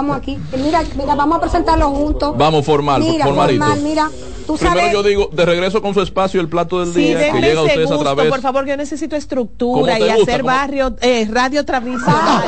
[0.00, 0.38] Trabajamos aquí.
[0.62, 2.34] Mira, mira, vamos a presentarlo juntos.
[2.36, 3.64] Vamos, formal, mira, formalito.
[3.64, 4.10] Formal, mira.
[4.46, 4.92] ¿Tú Primero sabes?
[4.92, 7.64] yo digo, de regreso con su espacio, el plato del Sí, día, que llega a
[7.64, 8.28] ustedes a través.
[8.30, 10.22] por favor, que yo necesito estructura ¿Cómo te y gusta?
[10.32, 10.52] hacer ¿Cómo?
[10.54, 12.42] barrio, eh, radio tradicional.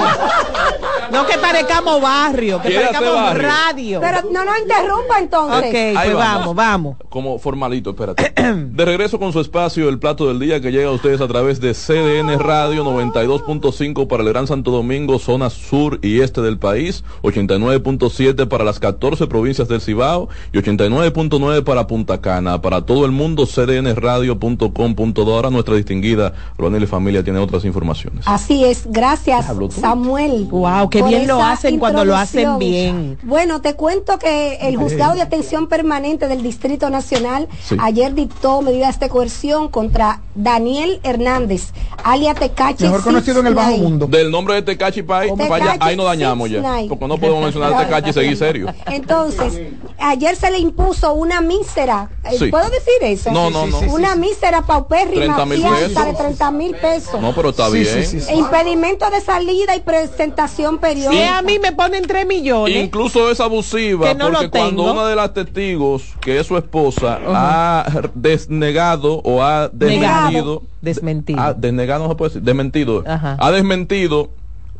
[1.13, 3.49] no que parezcamos barrio, que ¿Quiere hacer parezcamos barrio?
[3.49, 4.01] radio.
[4.01, 5.69] Pero no nos interrumpa entonces.
[5.69, 6.97] ok, Ahí pues vamos, vamos.
[7.09, 8.33] Como formalito, espérate.
[8.53, 11.61] De regreso con su espacio, el plato del día que llega a ustedes a través
[11.61, 17.05] de CDN Radio 92.5 para el Gran Santo Domingo, zona sur y este del país,
[17.49, 22.61] 89.7 para las 14 provincias del Cibao y 89.9 para Punta Cana.
[22.61, 25.35] Para todo el mundo, cdnradio.com.do.
[25.35, 28.25] Ahora nuestra distinguida Ronel y familia tiene otras informaciones.
[28.27, 29.47] Así es, gracias.
[29.71, 30.47] Samuel.
[30.51, 33.19] Wow, qué bien lo hacen cuando lo hacen bien.
[33.23, 37.77] Bueno, te cuento que el juzgado de atención permanente del Distrito Nacional Sí.
[37.79, 41.73] ayer dictó medidas de coerción contra Daniel Hernández,
[42.05, 42.85] alias Tecachi.
[42.85, 44.07] Mejor conocido en el bajo mundo.
[44.07, 46.77] Del nombre de Tecachi Pai, Tecachi ahí nos dañamos Six ya.
[46.77, 46.89] Nine.
[46.89, 48.67] Porque no podemos mencionar a Tecachi y seguir serio.
[48.87, 49.61] Entonces,
[49.99, 52.47] ayer se le impuso una mísera, eh, Sí.
[52.51, 53.31] ¿puedo decir eso?
[53.33, 53.79] No, no, no.
[53.93, 57.21] Una mísera paupérrima 30.000 fianza de 30 mil pesos.
[57.21, 57.87] No, pero está Sí, bien.
[57.87, 58.33] sí, sí, sí.
[58.33, 61.39] E impedimento de salida y presentación periódica.
[61.39, 62.77] a mí me ponen 3 millones.
[62.77, 67.87] Incluso es abusiva no porque cuando una de las testigos, que es su esposa, ha
[68.15, 71.41] desnegado o ha desmentido, Desmentido.
[71.41, 73.37] ha desnegado no se puede decir, desmentido, Ajá.
[73.39, 74.31] ha desmentido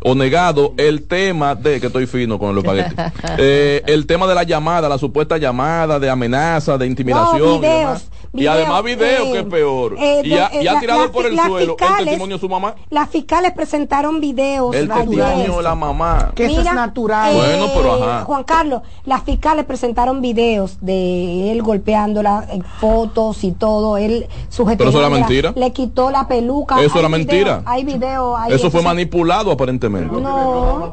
[0.05, 2.95] o negado el tema de que estoy fino con los espagueti,
[3.39, 7.59] eh, el tema de la llamada, la supuesta llamada de amenaza, de intimidación, No, y,
[7.59, 10.81] videos, y videos, además video eh, que es peor, eh, y, ha, eh, y ha
[10.81, 15.57] tirado por el suelo el testimonio de su mamá, Las fiscales presentaron videos el testimonio
[15.59, 16.33] de la mamá.
[16.35, 17.33] Que eso es natural.
[17.35, 18.25] eh, Bueno, pero ajá.
[18.25, 24.79] Juan Carlos, las fiscales presentaron videos de él golpeándola, eh, fotos y todo, él sujetando.
[24.79, 25.53] Pero eso era mentira.
[25.55, 26.77] Le quitó la peluca.
[26.77, 27.63] Eso era video, mentira.
[27.67, 28.37] Hay video.
[28.37, 30.19] hay- Eso fue entonces- manipulado aparentemente.
[30.21, 30.91] No.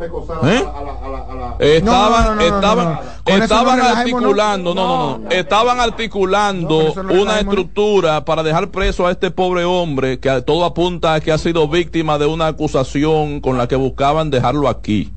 [1.60, 8.44] Estaban, estaban, eso estaban articulando, no, no, no, estaban articulando eso no una estructura para
[8.44, 12.26] dejar preso a este pobre hombre que todo apunta a que ha sido víctima de
[12.26, 15.12] una acusación con la que buscaban dejarlo aquí.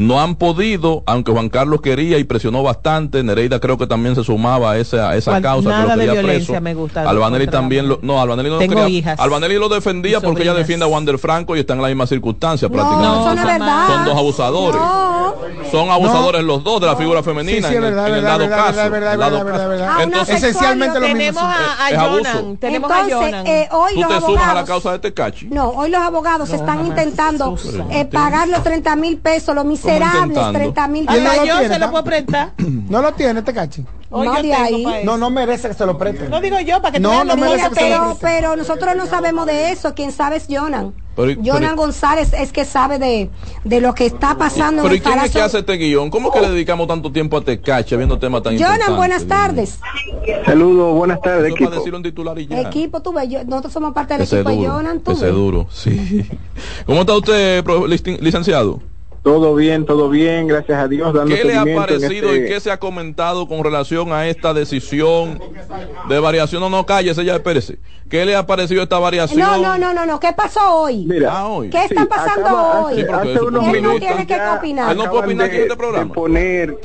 [0.00, 4.22] No han podido, aunque Juan Carlos quería y presionó bastante, Nereida creo que también se
[4.22, 5.68] sumaba a esa, a esa Juan- causa.
[5.70, 6.60] que nada lo de quería violencia preso.
[6.62, 8.88] me gusta Albanelli también lo, no, Albanelli no lo Tengo quería.
[8.96, 12.06] hijas Albanelli lo defendía porque ella defiende a Wander Franco y está en la misma
[12.06, 13.16] circunstancia No, prácticamente.
[13.18, 13.58] eso no es jamás.
[13.58, 13.86] verdad.
[13.96, 14.80] Son dos abusadores.
[14.80, 15.18] No.
[15.72, 18.14] Son abusadores los dos de la figura femenina Sí, sí, en, el- es verdad, en
[18.14, 18.90] el verdad, dado verdad, caso.
[18.90, 21.18] verdad, el dado Entonces, Esencialmente lo mismo.
[21.18, 22.56] Tenemos a, a Es abuso.
[22.60, 23.46] Tenemos a Entonces, Jonan.
[23.46, 24.68] eh, hoy tú los te sumas a la abogados.
[24.68, 25.46] causa de Tecachi.
[25.48, 27.56] No, hoy los abogados están intentando
[27.90, 30.58] eh, pagar los 30 mil pesos, los miserables intentando?
[30.58, 32.52] 30 mil Hasta ¿Quién no lo yo tiene, se lo puedo prestar.
[32.88, 33.84] No lo tiene este cachi.
[34.10, 34.86] Hoy No de ahí.
[35.04, 36.28] No, no merece que se lo preste.
[36.30, 38.20] No digo yo, para que No, no merece que se lo pero, preste.
[38.26, 39.92] pero nosotros no sabemos de eso.
[39.94, 40.94] Quien sabe es Jonan.
[41.14, 43.28] Pero- Jonan pero- González es que sabe de,
[43.64, 46.08] de lo que está pasando Pero en ¿y el quién es que hace este guion?
[46.08, 48.86] ¿Cómo que le dedicamos tanto tiempo a Tecachi viendo temas tan importantes?
[48.86, 49.78] Jonan, buenas tardes.
[50.46, 51.70] Saludos, buenas tardes, es para equipo.
[51.70, 52.60] decirlo en titular y ya.
[52.62, 54.72] Equipo, tú ves, yo- nosotros somos parte del Ese es equipo de duro.
[54.72, 55.30] Jonan, tú Ese ves.
[55.30, 56.30] es duro, sí.
[56.86, 57.64] ¿Cómo está usted,
[58.20, 58.80] licenciado?
[59.22, 61.12] Todo bien, todo bien, gracias a Dios.
[61.12, 64.54] Dando ¿Qué le ha parecido este- y qué se ha comentado con relación a esta
[64.54, 65.38] decisión
[66.08, 66.62] de variación?
[66.62, 67.78] No, no, cállese ya, espérese.
[68.08, 69.40] ¿Qué le ha parecido esta variación?
[69.40, 70.20] No, no, no, no, no.
[70.20, 71.04] ¿Qué pasó hoy?
[71.06, 71.68] Mira, Ah, hoy.
[71.68, 73.02] ¿Qué está pasando acaba- hoy?
[73.02, 74.92] Hace unos Él no tiene que opinar.
[74.92, 76.14] Él no puede opinar aquí en de- este programa.
[76.14, 76.78] poner,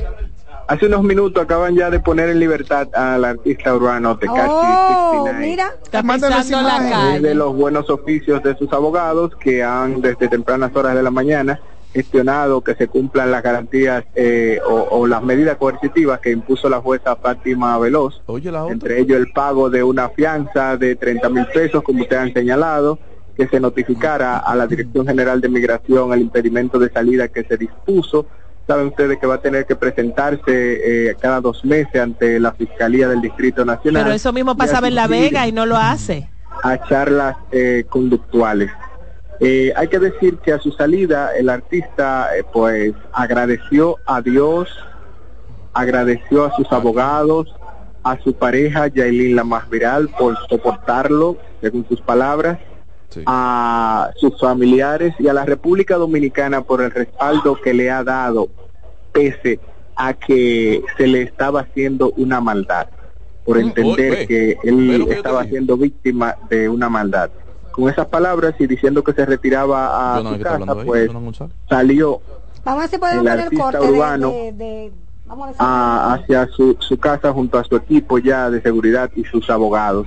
[0.66, 5.46] hace unos minutos acaban ya de poner en libertad al artista urbano Tecachi Oh, 69.
[5.46, 5.72] mira.
[5.82, 6.76] Está pisando la.
[7.14, 7.34] Es de calle.
[7.36, 11.58] los buenos oficios de sus abogados que han desde tempranas horas de la mañana
[11.94, 16.80] gestionado que se cumplan las garantías eh, o, o las medidas coercitivas que impuso la
[16.80, 18.74] jueza Fátima Veloz, Oye, la otra.
[18.74, 22.98] entre ellos el pago de una fianza de 30 mil pesos, como ustedes han señalado,
[23.36, 27.56] que se notificara a la Dirección General de Migración el impedimento de salida que se
[27.56, 28.26] dispuso.
[28.66, 33.08] Saben ustedes que va a tener que presentarse eh, cada dos meses ante la Fiscalía
[33.08, 34.02] del Distrito Nacional.
[34.04, 36.28] Pero eso mismo pasaba en La Vega y no lo hace.
[36.62, 38.70] a charlas eh, conductuales.
[39.40, 44.68] Eh, hay que decir que a su salida el artista eh, pues agradeció a Dios,
[45.72, 47.54] agradeció a sus abogados,
[48.04, 52.58] a su pareja Yailin la más viral por soportarlo, según sus palabras,
[53.10, 53.22] Sí.
[53.26, 58.48] a sus familiares y a la República Dominicana por el respaldo que le ha dado
[59.12, 59.60] pese
[59.94, 62.88] a que se le estaba haciendo una maldad,
[63.44, 67.30] por entender que él estaba siendo víctima de una maldad.
[67.74, 70.86] Con esas palabras y diciendo que se retiraba a su ¿qué está hablando casa, ahí?
[70.86, 71.10] pues
[71.68, 72.20] salió
[72.64, 74.92] Vamos a ver si podemos El artista corte urbano de, de-
[75.26, 75.64] vamos a
[76.12, 80.06] a- hacia su, su casa junto a su equipo ya de seguridad y sus abogados.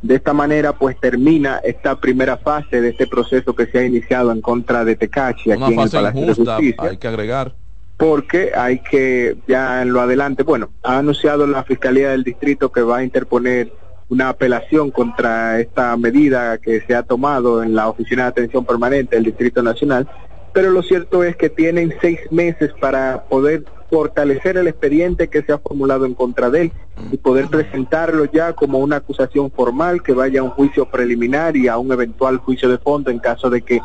[0.00, 4.32] De esta manera, pues termina esta primera fase de este proceso que se ha iniciado
[4.32, 7.54] en contra de Tecachi aquí Una en el fase Palacio de Justicia hay que agregar.
[7.98, 12.80] porque hay que ya en lo adelante, bueno, ha anunciado la Fiscalía del Distrito que
[12.82, 13.72] va a interponer
[14.12, 19.16] una apelación contra esta medida que se ha tomado en la Oficina de Atención Permanente
[19.16, 20.06] del Distrito Nacional,
[20.52, 25.52] pero lo cierto es que tienen seis meses para poder fortalecer el expediente que se
[25.54, 26.72] ha formulado en contra de él
[27.10, 31.68] y poder presentarlo ya como una acusación formal que vaya a un juicio preliminar y
[31.68, 33.80] a un eventual juicio de fondo en caso de que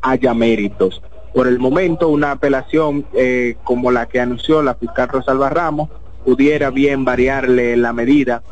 [0.00, 1.00] haya méritos.
[1.32, 5.88] Por el momento, una apelación eh, como la que anunció la fiscal Rosalba Ramos
[6.24, 8.42] pudiera bien variarle la medida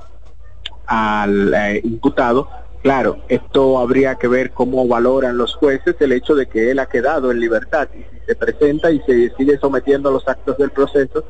[0.87, 2.49] al eh, imputado.
[2.83, 6.87] Claro, esto habría que ver cómo valoran los jueces el hecho de que él ha
[6.87, 10.71] quedado en libertad y si se presenta y se sigue sometiendo a los actos del
[10.71, 11.25] proceso,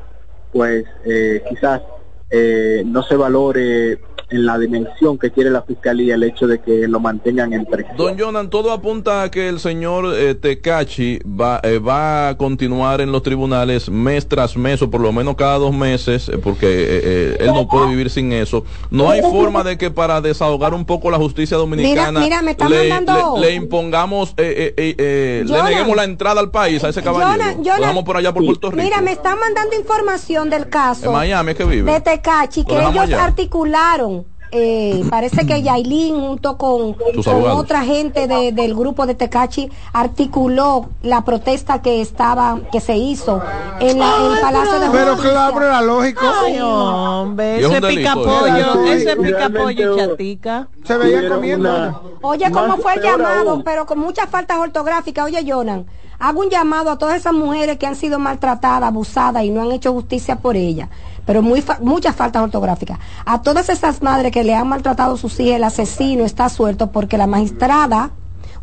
[0.51, 1.81] pues eh, quizás
[2.29, 6.87] eh, no se valore en la dimensión que quiere la fiscalía el hecho de que
[6.87, 7.95] lo mantengan en prisión.
[7.97, 12.99] Don Jonan, todo apunta a que el señor eh, Tecachi va, eh, va a continuar
[13.01, 16.65] en los tribunales mes tras mes o por lo menos cada dos meses, eh, porque
[16.67, 18.65] eh, eh, él no puede vivir sin eso.
[18.91, 22.51] No hay forma de que para desahogar un poco la justicia dominicana Mira, mira, me
[22.51, 26.51] está le, mandando- le- le impongamos, eh, eh, eh, eh, le neguemos la entrada al
[26.51, 27.31] país a ese caballero.
[27.31, 28.83] Jonan, Lo Jonan, dejamos por allá por Puerto Rico.
[28.83, 31.91] Mira, me están mandando información del caso en Miami es que vive.
[31.91, 33.23] de Tecachi que ellos allá.
[33.25, 34.16] articularon.
[34.51, 40.89] Eh, parece que Yailin junto con, con otra gente de- del grupo de Tecachi articuló
[41.03, 43.41] la protesta que estaba que se hizo
[43.79, 45.31] en, la, en el Palacio de Pero Justicia.
[45.31, 46.21] claro, era lógico.
[46.45, 48.23] Ay, hombre, Y es eso un es delito, pica ¿eh?
[48.23, 49.97] pollo, Sí, eso es pica realmente, pollo y oh.
[50.07, 50.67] chatica.
[50.85, 52.01] Se Tuvieron comiendo.
[52.21, 53.51] Oye, ¿cómo fue el llamado?
[53.51, 53.63] aún.
[53.63, 55.25] Pero con muchas faltas ortográficas.
[55.25, 55.85] Oye, Jonan,
[56.19, 59.71] hago un llamado a todas esas mujeres que han sido maltratadas, abusadas y no han
[59.71, 60.89] hecho justicia por ellas.
[61.27, 62.97] Pero muy fa- muchas faltas ortográficas.
[63.25, 66.89] A todas esas madres que le han maltratado a sus hijas, el asesino está suelto
[66.91, 68.09] porque la magistrada,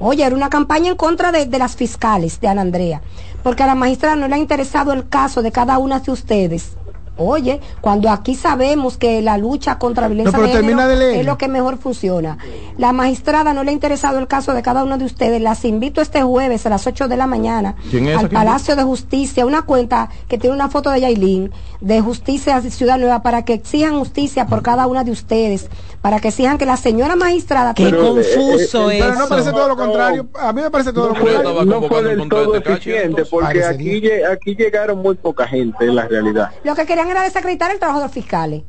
[0.01, 3.03] oye, era una campaña en contra de, de las fiscales de Ana Andrea.
[3.45, 6.73] Porque a la magistrada no le ha interesado el caso de cada una de ustedes.
[7.17, 10.97] Oye, cuando aquí sabemos que la lucha contra la violencia pero de termina género de
[10.97, 11.21] leer.
[11.21, 12.39] es lo que mejor funciona.
[12.77, 15.41] La magistrada no le ha interesado el caso de cada uno de ustedes.
[15.41, 18.83] Las invito este jueves a las 8 de la mañana ¿Quién es al Palacio de
[18.83, 23.55] Justicia, una cuenta que tiene una foto de Yailin, de Justicia Ciudad Nueva, para que
[23.55, 25.69] exijan justicia por cada una de ustedes,
[26.05, 27.73] para que exijan que la señora magistrada...
[27.73, 29.29] Qué tenga- confuso Pero no eso.
[29.31, 30.29] parece todo lo contrario.
[30.39, 31.65] A mí me parece todo lo no Yo contrario.
[31.65, 36.51] no fue del todo eficiente porque aquí, aquí llegaron muy poca gente en la realidad.
[36.63, 38.65] Lo que querían era desacreditar el trabajo de los fiscales.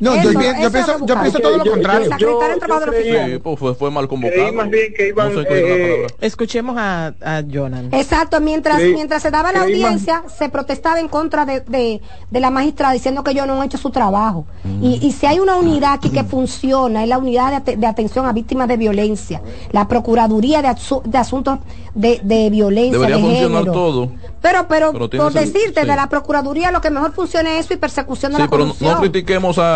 [0.00, 2.00] No, Eso- yo, yo pienso, yo todo lo Yo- contrario.
[2.18, 3.32] yo- Desacreditar el trabajo de los creí- fiscales.
[3.34, 4.42] Sí, pues fue, fue mal convocado.
[4.42, 6.06] Creí más bien que iban, No eh.
[6.20, 7.88] Escuchemos a, a Jonan.
[7.92, 12.00] Exacto, mientras, Creí- mientras se daba la más- audiencia, se protestaba en contra de, de,
[12.30, 14.46] de la magistrada diciendo que ellos no han hecho su trabajo.
[14.82, 17.86] Y, y si hay una unidad aquí que funciona, es la unidad de, ate- de
[17.86, 19.42] atención a víctimas de violencia,
[19.72, 21.58] la Procuraduría de, Asu- de Asuntos
[21.94, 22.92] de, de Violencia.
[22.98, 23.72] Debería de funcionar género.
[23.72, 24.10] todo.
[24.40, 25.86] Pero, pero, Pero por decirte, sí.
[25.86, 28.58] de la Procuraduría lo que mejor funciona es eso y persecución de Sí, la pero
[28.64, 28.94] no, corrupción.
[28.94, 29.67] no critiquemos a...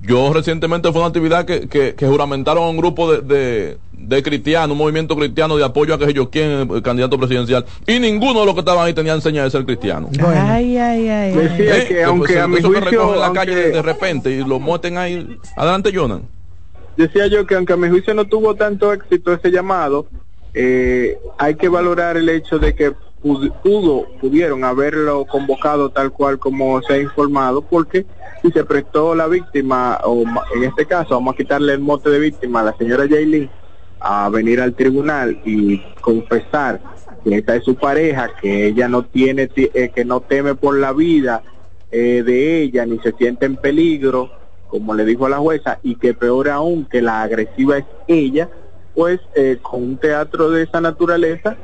[0.00, 4.22] Yo recientemente fue una actividad que, que, que juramentaron a un grupo de, de, de
[4.22, 8.40] cristianos, un movimiento cristiano de apoyo a que yo quien el candidato presidencial, y ninguno
[8.40, 10.08] de los que estaban ahí tenían señas de ser cristiano.
[10.24, 11.10] Ay, ay, ay.
[11.10, 11.32] ay.
[11.34, 13.54] Decía Eh, que aunque pues, a mi eso que juicio, recogen en la aunque- calle
[13.56, 15.36] de, de repente y lo mueten ahí.
[15.56, 16.22] Adelante, Jonan.
[16.96, 20.06] decía yo que aunque a mi juicio no tuvo tanto éxito ese llamado,
[20.54, 26.38] eh, hay que valorar el hecho de que pud- pudo, pudieron haberlo convocado tal cual
[26.38, 28.06] como se ha informado, porque
[28.42, 30.22] si se prestó la víctima, o
[30.54, 33.50] en este caso vamos a quitarle el mote de víctima a la señora Jaylin,
[34.00, 36.80] a venir al tribunal y confesar
[37.24, 40.92] que esta es su pareja, que ella no tiene, eh, que no teme por la
[40.92, 41.42] vida
[41.90, 44.30] eh, de ella ni se siente en peligro,
[44.68, 48.48] como le dijo la jueza, y que peor aún que la agresiva es ella,
[48.94, 51.56] pues eh, con un teatro de esa naturaleza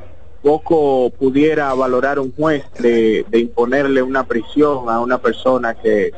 [0.43, 6.13] poco pudiera valorar un juez de, de imponerle una prisión a una persona que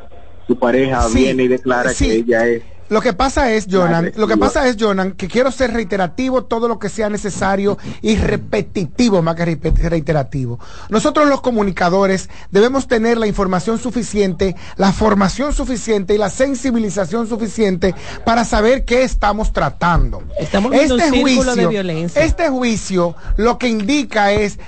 [0.46, 4.36] su pareja viene y declara que ella es lo que pasa es, Jonan, lo que
[4.36, 9.34] pasa es, Jonan, que quiero ser reiterativo todo lo que sea necesario y repetitivo más
[9.34, 10.60] que reiterativo.
[10.88, 17.94] Nosotros los comunicadores debemos tener la información suficiente, la formación suficiente y la sensibilización suficiente
[18.24, 20.22] para saber qué estamos tratando.
[20.38, 22.22] Estamos este un juicio, de violencia.
[22.22, 24.58] Este juicio lo que indica es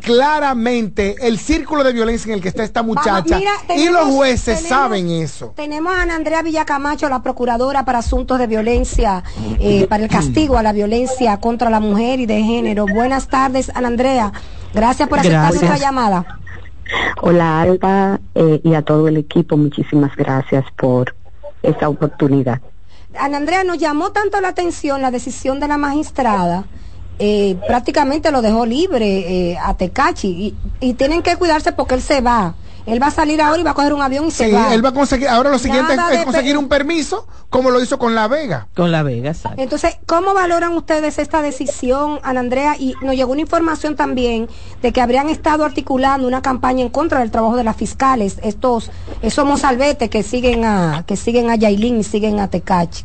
[0.00, 3.38] claramente el círculo de violencia en el que está esta muchacha
[3.76, 5.52] y los jueces saben eso.
[5.56, 9.22] Tenemos a Ana Andrea Villacamacho, la procuradora para asuntos de violencia,
[9.58, 12.86] eh, para el castigo a la violencia contra la mujer y de género.
[12.86, 14.32] Buenas tardes, Ana Andrea.
[14.72, 16.38] Gracias por aceptar nuestra llamada.
[17.20, 21.14] Hola, Alba, eh, y a todo el equipo, muchísimas gracias por
[21.62, 22.60] esta oportunidad.
[23.18, 26.64] Ana Andrea, nos llamó tanto la atención la decisión de la magistrada.
[27.18, 32.20] Eh, prácticamente lo dejó libre a Tecachi y, y tienen que cuidarse porque él se
[32.20, 32.54] va
[32.86, 34.72] él va a salir ahora y va a coger un avión y se va.
[34.72, 38.14] él va a conseguir, ahora lo siguiente es, conseguir un permiso, como lo hizo con
[38.14, 38.68] La Vega.
[38.74, 39.60] Con La Vega, exacto.
[39.60, 42.76] Entonces, ¿cómo valoran ustedes esta decisión, Ana Andrea?
[42.78, 44.48] Y nos llegó una información también
[44.82, 48.90] de que habrían estado articulando una campaña en contra del trabajo de las fiscales, estos,
[49.22, 53.04] esos mozalbetes que siguen a, que siguen a Yailin y siguen a Tecachi.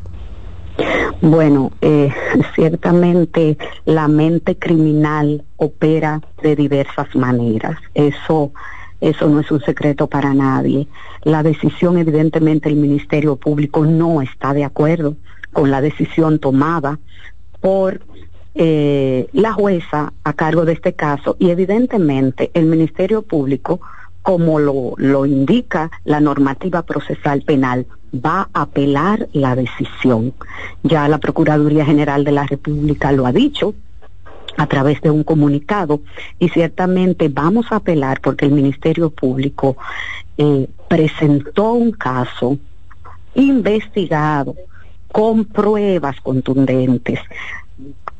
[1.21, 2.13] Bueno, eh,
[2.55, 7.77] ciertamente la mente criminal opera de diversas maneras.
[7.93, 8.51] Eso
[9.01, 10.87] eso no es un secreto para nadie.
[11.23, 15.15] La decisión, evidentemente, el Ministerio Público no está de acuerdo
[15.51, 16.99] con la decisión tomada
[17.59, 18.01] por
[18.53, 23.81] eh, la jueza a cargo de este caso y evidentemente el Ministerio Público,
[24.21, 30.33] como lo, lo indica la normativa procesal penal, va a apelar la decisión.
[30.83, 33.73] Ya la Procuraduría General de la República lo ha dicho,
[34.57, 36.01] a través de un comunicado
[36.39, 39.77] y ciertamente vamos a apelar porque el Ministerio Público
[40.37, 42.57] eh, presentó un caso
[43.35, 44.55] investigado
[45.11, 47.19] con pruebas contundentes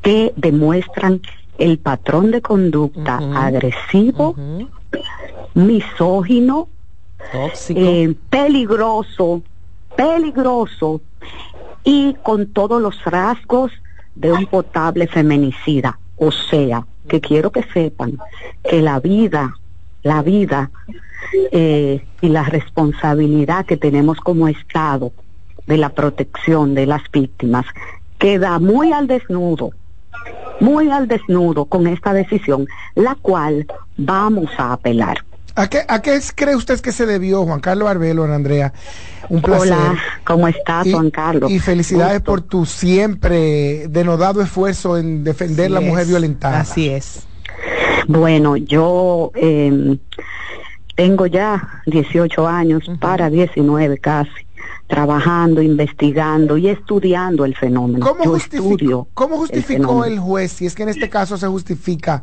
[0.00, 1.20] que demuestran
[1.58, 4.34] el patrón de conducta agresivo,
[5.54, 6.68] misógino,
[7.68, 9.42] eh, peligroso,
[9.96, 11.00] peligroso
[11.84, 13.70] y con todos los rasgos
[14.14, 15.98] de un potable feminicida.
[16.22, 18.16] O sea, que quiero que sepan
[18.62, 19.56] que la vida,
[20.04, 20.70] la vida
[21.50, 25.10] eh, y la responsabilidad que tenemos como Estado
[25.66, 27.66] de la protección de las víctimas
[28.20, 29.70] queda muy al desnudo,
[30.60, 35.24] muy al desnudo con esta decisión, la cual vamos a apelar.
[35.54, 38.72] ¿A qué, ¿A qué cree usted que se debió, Juan Carlos Arbelo, Andrea?
[39.28, 39.72] Un placer.
[39.72, 41.50] Hola, ¿cómo estás, Juan Carlos?
[41.50, 46.60] Y felicidades por tu siempre denodado esfuerzo en defender la mujer violentada.
[46.60, 47.26] Así es.
[48.08, 49.98] Bueno, yo eh,
[50.96, 54.30] tengo ya 18 años para 19 casi
[54.86, 58.06] trabajando, investigando y estudiando el fenómeno.
[58.06, 62.22] ¿Cómo, justificó, ¿cómo justificó el, juez, si es que en este caso se justifica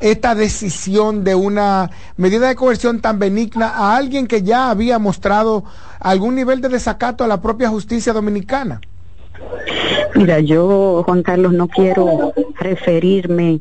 [0.00, 5.64] esta decisión de una medida de coerción tan benigna a alguien que ya había mostrado
[5.98, 8.80] algún nivel de desacato a la propia justicia dominicana?
[10.14, 13.60] Mira, yo, Juan Carlos, no quiero referirme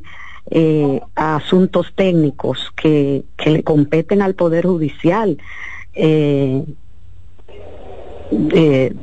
[0.52, 5.38] eh, a asuntos técnicos que, que le competen al Poder Judicial.
[5.94, 6.66] Eh,
[8.32, 8.94] eh,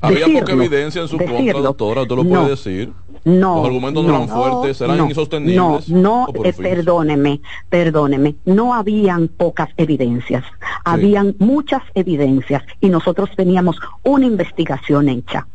[0.00, 2.92] Había poca evidencia en su contra, doctora, ¿usted lo puede decir?
[3.24, 3.56] No.
[3.56, 5.88] Los argumentos no, eran fuertes, eran insostenibles.
[5.88, 8.34] No, no, eh, perdóneme, perdóneme.
[8.44, 10.44] No habían pocas evidencias.
[10.84, 15.46] Habían muchas evidencias y nosotros teníamos una investigación hecha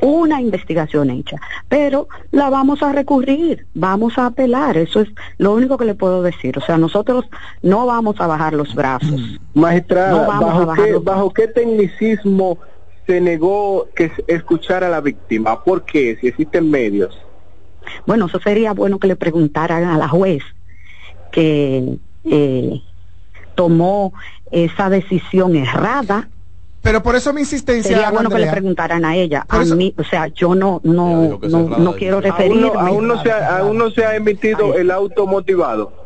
[0.00, 5.78] una investigación hecha, pero la vamos a recurrir, vamos a apelar, eso es lo único
[5.78, 6.58] que le puedo decir.
[6.58, 7.24] O sea, nosotros
[7.62, 9.40] no vamos a bajar los brazos.
[9.54, 12.58] Magistrada, ¿bajo, qué, ¿bajo qué tecnicismo
[13.06, 15.62] se negó que escuchar a la víctima?
[15.62, 16.16] ¿Por qué?
[16.20, 17.18] Si existen medios.
[18.06, 20.42] Bueno, eso sería bueno que le preguntaran a la juez
[21.30, 22.80] que eh,
[23.54, 24.12] tomó
[24.50, 26.28] esa decisión errada.
[26.82, 27.96] Pero por eso mi insistencia.
[27.96, 29.44] Sería bueno que le preguntaran a ella.
[29.48, 32.70] A mí, o sea, yo no, no, no, quiero referirme.
[32.74, 36.03] Aún no, se ha, aún no se ha emitido el auto motivado.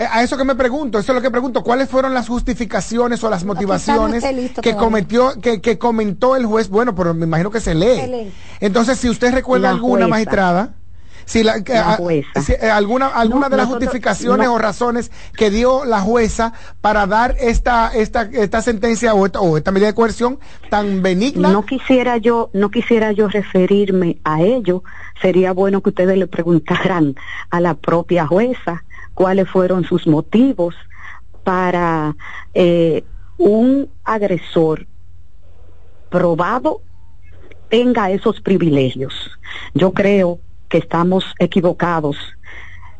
[0.00, 3.22] Eh, a eso que me pregunto, eso es lo que pregunto, ¿cuáles fueron las justificaciones
[3.22, 4.24] o las motivaciones
[4.62, 6.70] que cometió, que, que, comentó el juez?
[6.70, 8.32] Bueno, pero me imagino que se lee.
[8.60, 10.72] Entonces, si usted recuerda alguna magistrada,
[11.26, 12.24] Si, la, eh,
[12.72, 18.22] alguna alguna de las justificaciones o razones que dio la jueza para dar esta esta
[18.22, 20.38] esta sentencia o esta, o esta medida de coerción
[20.70, 21.52] tan benigna.
[21.52, 24.82] No quisiera yo no quisiera yo referirme a ello.
[25.20, 27.14] Sería bueno que ustedes le preguntaran
[27.50, 28.82] a la propia jueza
[29.20, 30.74] cuáles fueron sus motivos
[31.44, 32.16] para
[32.54, 33.04] eh,
[33.36, 34.86] un agresor
[36.08, 36.80] probado
[37.68, 39.12] tenga esos privilegios.
[39.74, 40.38] Yo creo
[40.70, 42.16] que estamos equivocados.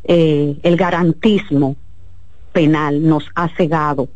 [0.04, 1.76] Eh, el garantismo
[2.52, 4.10] penal nos ha cegado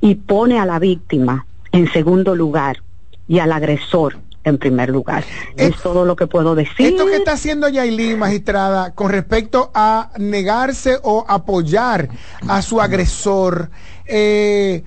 [0.00, 2.80] y pone a la víctima en segundo lugar
[3.26, 5.24] y al agresor en primer lugar.
[5.56, 6.86] Es, todo lo que puedo decir.
[6.86, 12.08] Esto que está haciendo Yailin, magistrada, con respecto a negarse o apoyar
[12.48, 13.70] a su agresor,
[14.06, 14.84] eh,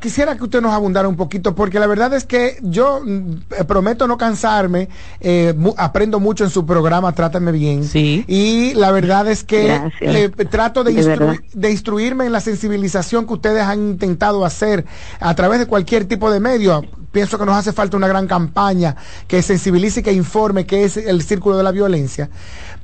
[0.00, 4.08] quisiera que usted nos abundara un poquito, porque la verdad es que yo mm, prometo
[4.08, 4.88] no cansarme,
[5.20, 7.84] eh, aprendo mucho en su programa, Trátame Bien.
[7.84, 8.24] Sí.
[8.26, 13.62] Y la verdad es que eh, trato de, de, instruirme en la sensibilización que ustedes
[13.62, 14.84] han intentado hacer
[15.20, 16.82] a través de cualquier tipo de medio.
[17.12, 18.96] Pienso que nos hace falta una gran campaña
[19.28, 22.28] que sensibilice y que informe qué es el círculo de la violencia.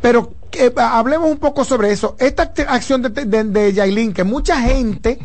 [0.00, 2.16] Pero eh, hablemos un poco sobre eso.
[2.18, 5.18] Esta acción de, de, de Yailin, que mucha gente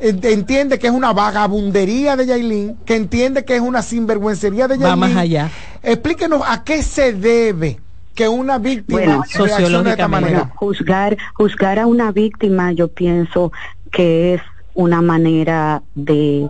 [0.00, 5.02] entiende que es una vagabundería de Yailin, que entiende que es una sinvergüencería de Yailin.
[5.02, 5.50] Va más allá.
[5.82, 7.80] Explíquenos a qué se debe
[8.14, 10.52] que una víctima reaccione de esta manera.
[10.54, 13.52] juzgar, juzgar a una víctima, yo pienso
[13.90, 14.42] que es
[14.74, 16.48] una manera de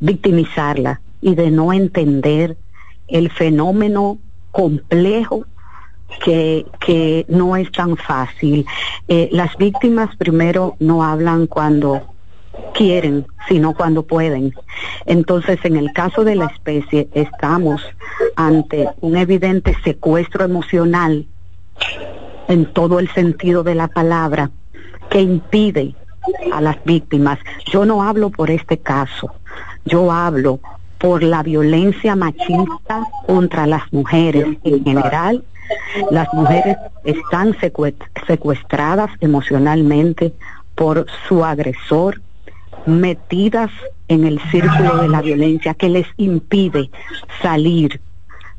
[0.00, 2.56] victimizarla y de no entender
[3.08, 4.18] el fenómeno
[4.50, 5.44] complejo
[6.24, 8.66] que, que no es tan fácil.
[9.08, 12.02] Eh, las víctimas primero no hablan cuando
[12.74, 14.54] quieren, sino cuando pueden.
[15.06, 17.82] Entonces, en el caso de la especie, estamos
[18.36, 21.26] ante un evidente secuestro emocional
[22.48, 24.50] en todo el sentido de la palabra
[25.10, 25.94] que impide
[26.52, 27.38] a las víctimas.
[27.70, 29.32] Yo no hablo por este caso,
[29.84, 30.60] yo hablo
[30.98, 35.44] por la violencia machista contra las mujeres en general.
[36.10, 37.56] Las mujeres están
[38.26, 40.34] secuestradas emocionalmente
[40.74, 42.20] por su agresor,
[42.86, 43.70] metidas
[44.08, 46.90] en el círculo de la violencia que les impide
[47.42, 48.00] salir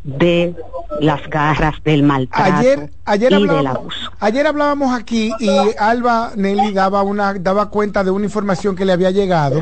[0.04, 0.56] de
[1.00, 4.12] las garras del maltrato ayer, ayer y del abuso.
[4.20, 8.94] Ayer hablábamos aquí y Alba Nelly daba una daba cuenta de una información que le
[8.94, 9.62] había llegado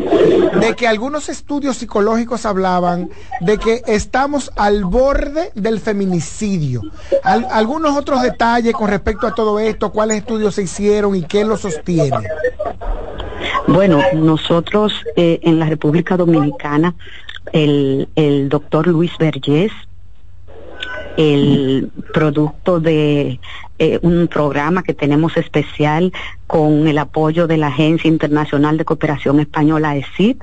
[0.59, 3.09] de que algunos estudios psicológicos hablaban
[3.41, 6.81] de que estamos al borde del feminicidio.
[7.23, 11.57] algunos otros detalles con respecto a todo esto, cuáles estudios se hicieron y qué lo
[11.57, 12.27] sostiene.
[13.67, 16.95] Bueno, nosotros eh, en la República Dominicana,
[17.53, 19.71] el, el doctor Luis Vergés,
[21.19, 23.41] el producto de
[23.77, 26.13] eh, un programa que tenemos especial
[26.47, 30.37] con el apoyo de la Agencia Internacional de Cooperación Española, ESID,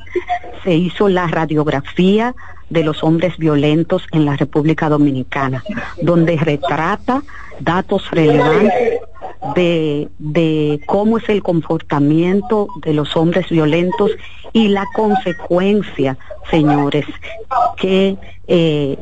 [0.64, 2.34] se hizo la radiografía
[2.68, 5.64] de los hombres violentos en la República Dominicana,
[6.02, 7.22] donde retrata
[7.58, 9.00] datos relevantes
[9.54, 14.10] de, cómo es el comportamiento de los hombres violentos
[14.52, 16.18] y la consecuencia,
[16.50, 17.06] señores,
[17.78, 18.98] que eh,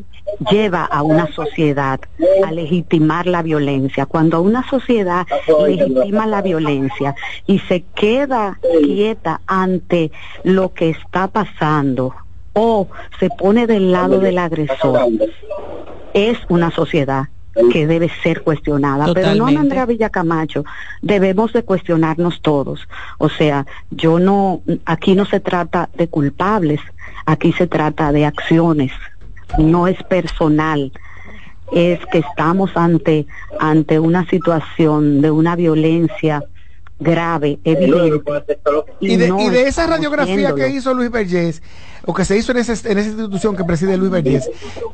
[0.51, 2.01] lleva a una sociedad
[2.44, 4.07] a legitimar la violencia.
[4.07, 5.27] Cuando una sociedad
[5.66, 7.14] legitima la violencia
[7.47, 10.11] y se queda quieta ante
[10.42, 12.14] lo que está pasando
[12.53, 15.09] o se pone del lado del agresor,
[16.12, 17.29] es una sociedad
[17.70, 20.64] que debe ser cuestionada, pero no Andrea Villacamacho,
[21.03, 22.88] debemos de cuestionarnos todos.
[23.18, 26.81] O sea, yo no, aquí no se trata de culpables,
[27.27, 28.92] aquí se trata de acciones,
[29.59, 30.93] no es personal,
[31.73, 33.27] es que estamos ante,
[33.59, 36.45] ante una situación de una violencia
[37.01, 38.23] grave, evidente.
[39.01, 41.62] Y, de, y de esa radiografía que hizo Luis Vergés,
[42.07, 44.51] o que se hizo en, ese, en esa institución que preside Luis Vergés,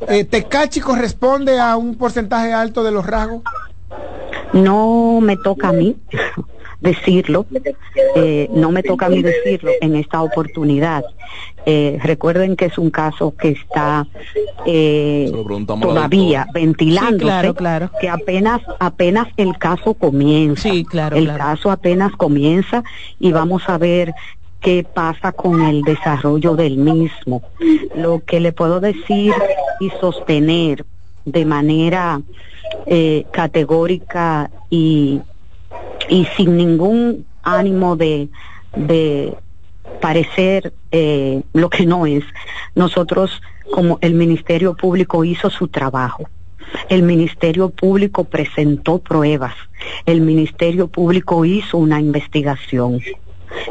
[0.07, 3.41] eh, ¿Tecachi corresponde a un porcentaje alto de los rasgos?
[4.53, 5.97] No me toca a mí
[6.81, 7.45] decirlo,
[8.15, 11.03] eh, no me toca a mí decirlo en esta oportunidad.
[11.65, 14.07] Eh, recuerden que es un caso que está
[14.65, 15.31] eh,
[15.79, 20.63] todavía ventilándose, claro, que apenas apenas el caso comienza.
[20.63, 22.83] Sí, claro, el caso apenas comienza
[23.19, 24.13] y vamos a ver
[24.59, 27.43] qué pasa con el desarrollo del mismo.
[27.95, 29.33] Lo que le puedo decir
[29.79, 30.85] y sostener
[31.25, 32.21] de manera
[32.87, 35.19] eh, categórica y,
[36.09, 38.29] y sin ningún ánimo de,
[38.75, 39.35] de
[39.99, 42.23] parecer eh, lo que no es.
[42.75, 46.29] Nosotros, como el Ministerio Público hizo su trabajo,
[46.89, 49.55] El Ministerio Público presentó pruebas.
[50.05, 53.01] El Ministerio Público hizo una investigación.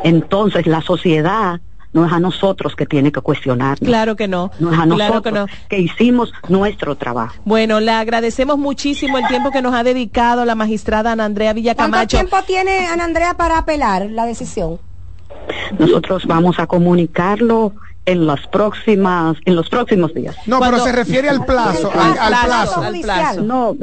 [0.04, 1.60] Entonces la sociedad
[1.92, 3.78] no es a nosotros que tiene que cuestionar.
[3.78, 4.50] Claro que no.
[4.60, 7.36] No es a nosotros que, hicimos nuestro trabajo.
[7.44, 12.16] Bueno, le agradecemos muchísimo el tiempo que nos ha dedicado la magistrada Ana Andrea Villacamacho.
[12.16, 14.78] ¿Cuánto tiempo tiene Ana Andrea para apelar la decisión?
[15.78, 17.72] Nosotros vamos a comunicarlo
[18.06, 20.36] en las próximas en los próximos días.
[20.46, 22.32] No, pero se refiere al plazo, al,
[23.02, 23.42] plazo.
[23.42, 23.76] No,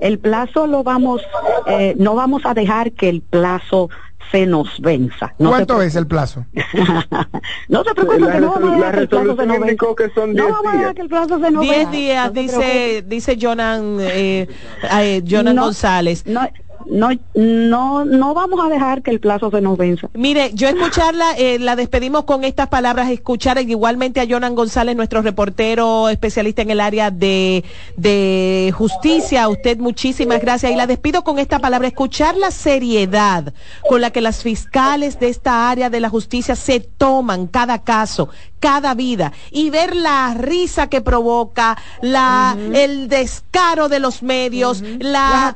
[0.00, 1.22] el plazo lo vamos
[1.66, 3.88] eh, no vamos a dejar que el plazo
[4.30, 5.34] se nos venza.
[5.36, 6.44] ¿Cuánto es el plazo?
[7.68, 9.86] no se preocupe, la, no vamos a dejar que el plazo se nos venza.
[9.96, 13.38] Que son no vamos a dejar que el plazo se nos 10 días, dice, dice
[13.40, 14.48] Jonan, eh,
[14.90, 16.24] eh, Jonan González.
[16.26, 16.48] No,
[16.88, 20.08] no, no, no vamos a dejar que el plazo se nos venza.
[20.14, 25.22] Mire, yo escucharla, eh, la despedimos con estas palabras, escuchar igualmente a Jonan González, nuestro
[25.22, 27.64] reportero especialista en el área de,
[27.96, 29.44] de justicia.
[29.44, 30.72] A usted muchísimas gracias.
[30.72, 33.52] Y la despido con esta palabra, escuchar la seriedad
[33.88, 38.28] con la que las fiscales de esta área de la justicia se toman cada caso,
[38.62, 45.52] cada vida y ver la risa que provoca, la, el descaro de los medios, las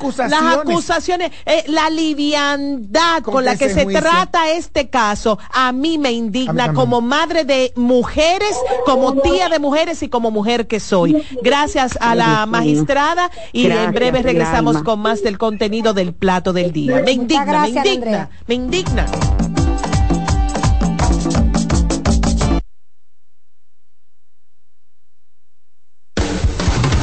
[0.59, 6.73] acusaciones, eh, la liviandad con, la que se trata este caso, a mí me indigna
[6.73, 11.25] como madre de mujeres, como tía de mujeres y como mujer que soy.
[11.43, 16.73] Gracias a la magistrada y en breve regresamos con más del contenido del plato del
[16.73, 17.03] día.
[17.05, 19.07] Me indigna, me indigna, me indigna.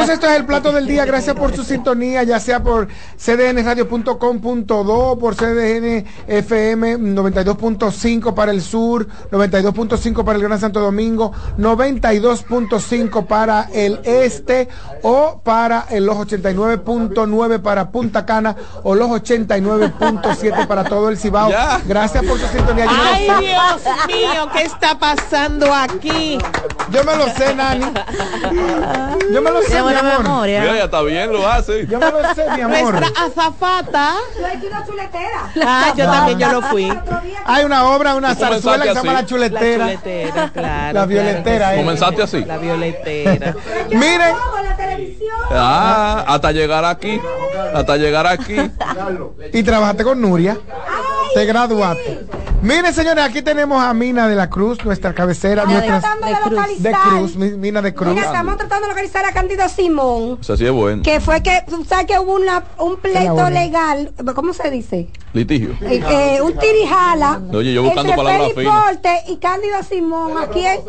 [0.00, 1.04] Esto es el plato del día.
[1.04, 9.08] Gracias por su sintonía, ya sea por cdnradio.com.do, por CDN FM 92.5 para el sur,
[9.30, 14.68] 92.5 para el Gran Santo Domingo, 92.5 para el este
[15.02, 21.50] o para los 89.9 para Punta Cana o los 89.7 para todo el Cibao.
[21.86, 22.86] Gracias por su sintonía.
[22.88, 26.38] Ay, Dios mío, ¿qué está pasando aquí?
[26.90, 27.86] Yo me lo sé, Nani.
[29.32, 30.46] Yo me lo sé, mi amor.
[30.46, 31.86] Mira, ya está bien, lo hace.
[31.86, 32.94] Yo me lo sé, mi amor.
[33.00, 34.14] Nuestra azafata.
[34.38, 35.50] Yo he una chuletera.
[35.64, 36.92] Ah, yo también, yo lo fui.
[37.44, 39.12] Hay una obra, una ¿Tú comenzaste zarzuela que se llama?
[39.12, 39.86] La Chuletera.
[39.86, 40.98] La chuletera, claro.
[40.98, 41.74] La violetera.
[41.74, 41.78] eh.
[41.78, 42.44] Comenzaste así.
[42.44, 43.54] La violetera.
[43.90, 44.34] Miren.
[45.50, 47.20] Ah, hasta llegar aquí.
[47.74, 48.56] Hasta llegar aquí.
[49.52, 50.56] y trabajaste con Nuria.
[51.34, 52.26] Te graduaste.
[52.62, 56.32] Miren, señores, aquí tenemos a Mina de la Cruz, nuestra cabecera, Estamos nuestra tratando de
[56.34, 57.08] de localizar.
[57.10, 58.14] Cruz, Mi- Mina de Cruz.
[58.14, 60.38] Mira, estamos tratando de localizar a Cándido Simón.
[60.40, 61.02] O sea, sí es bueno.
[61.02, 65.08] Que fue que, tú sabes que hubo una, un pleito legal, ¿cómo se dice?
[65.32, 65.76] Litigio.
[65.82, 68.50] Eh, eh, un tirijala Oye, yo buscando entre palabras.
[68.54, 70.80] Porte y Cándido Simón aquí es-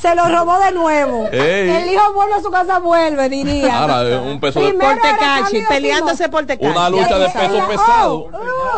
[0.00, 1.68] se lo robó de nuevo Ey.
[1.68, 4.98] el hijo bueno a su casa vuelve diría Ahora, eh, un peso de Primero Por
[5.06, 6.72] era Tecachi, Cándido peleándose por Tecachi.
[6.72, 8.14] Una lucha de peso pesado.
[8.14, 8.30] oh,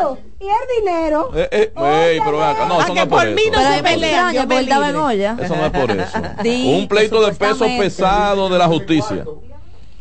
[0.08, 1.72] oh, y el dinero Eh, eh,
[2.10, 2.66] ey, pero ven acá.
[2.66, 3.60] No, Ah, eso no es por por mí eso.
[3.62, 5.36] no se pelean, estaba en olla.
[5.40, 6.18] Eso no es por eso.
[6.78, 9.24] Un pleito de peso pesado de la justicia.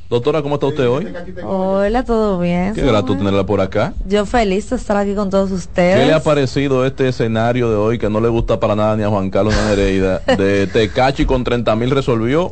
[0.10, 1.08] Doctora, ¿cómo está usted hoy?
[1.42, 2.74] Hola, ¿todo bien?
[2.74, 3.94] Qué grato tenerla por acá.
[4.06, 6.06] Yo feliz de estar aquí con todos ¿Qué ustedes.
[6.06, 9.08] le ha parecido este escenario de hoy que no le gusta para nada ni a
[9.10, 10.20] Juan Carlos ni a Nereida?
[10.38, 12.52] De Tecachi con 30 mil resolvió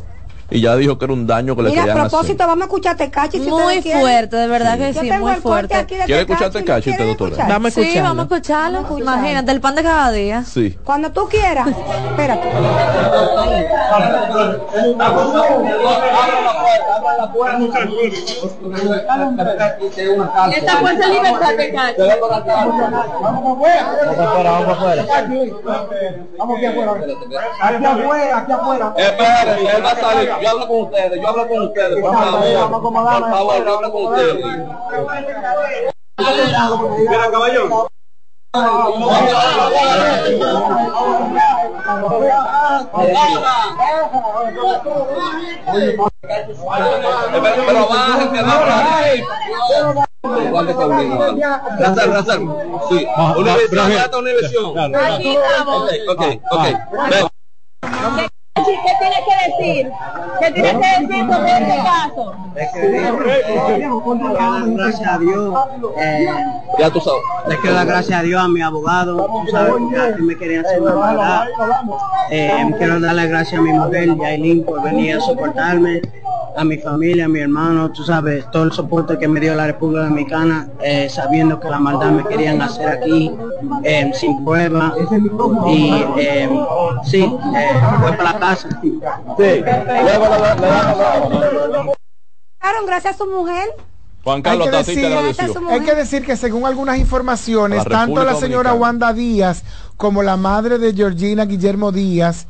[0.52, 2.66] y ya dijo que era un daño que le mira a querían propósito vamos a
[2.66, 5.76] escuchar Tecachi si Muy fuerte, de verdad que Yo sí, tengo muy el fuerte.
[5.76, 7.30] aquí de ¿Quiere Tecachi, escuchar Tecachi, ¿lo quieren usted, doctora?
[7.32, 7.50] escuchar?
[7.50, 8.10] Vamos a Sí, escucharlo.
[8.10, 8.82] vamos a escucharlo.
[8.82, 10.38] Vamos a Imagínate, el pan de cada día.
[10.40, 10.72] hacer.
[10.72, 10.78] Sí.
[10.84, 12.50] cuando tú quieras espérate
[20.56, 21.70] Esta fuerza libertad de
[28.98, 30.30] Espérense, él va a salir.
[30.42, 32.02] Yo hablo con ustedes, yo hablo con ustedes.
[32.02, 32.94] Por favor, por
[33.32, 34.46] favor, yo hablo con ustedes.
[36.98, 37.70] Mira, caballón.
[47.32, 48.88] Pero bájense, bájense.
[52.08, 52.40] Razal.
[52.90, 53.08] Sí.
[54.96, 55.92] Aquí estamos.
[56.10, 56.22] Ok,
[56.52, 56.66] ok,
[58.70, 59.92] ¿Qué tiene que decir?
[60.40, 62.34] ¿Qué tiene que decir sobre este caso?
[64.76, 65.56] gracias a Dios.
[65.98, 66.28] Eh,
[66.78, 67.22] Ya tú sabes.
[67.48, 69.26] le quiero dar gracias a Dios a mi abogado.
[69.46, 71.48] Tú sabes que así me querían hacer una maldad.
[72.32, 76.02] Eh, quiero darle gracias a mi mujer, Yailin, por venir a soportarme.
[76.58, 79.68] A mi familia, a mi hermano, tú sabes, todo el soporte que me dio la
[79.68, 83.32] República Dominicana, eh, sabiendo que la maldad me querían hacer aquí,
[83.84, 84.94] eh, sin prueba.
[85.68, 86.50] Y eh,
[87.04, 87.22] sí,
[87.56, 87.70] eh,
[88.02, 88.59] voy para la casa.
[92.60, 93.70] Claro, gracias a su mujer
[94.24, 97.86] Juan Hay Carlos que, así te decir, hay que decir que según algunas informaciones, la
[97.86, 98.74] tanto la señora Dominicana.
[98.74, 99.64] Wanda Díaz
[99.96, 102.48] como la madre de Georgina Guillermo Díaz,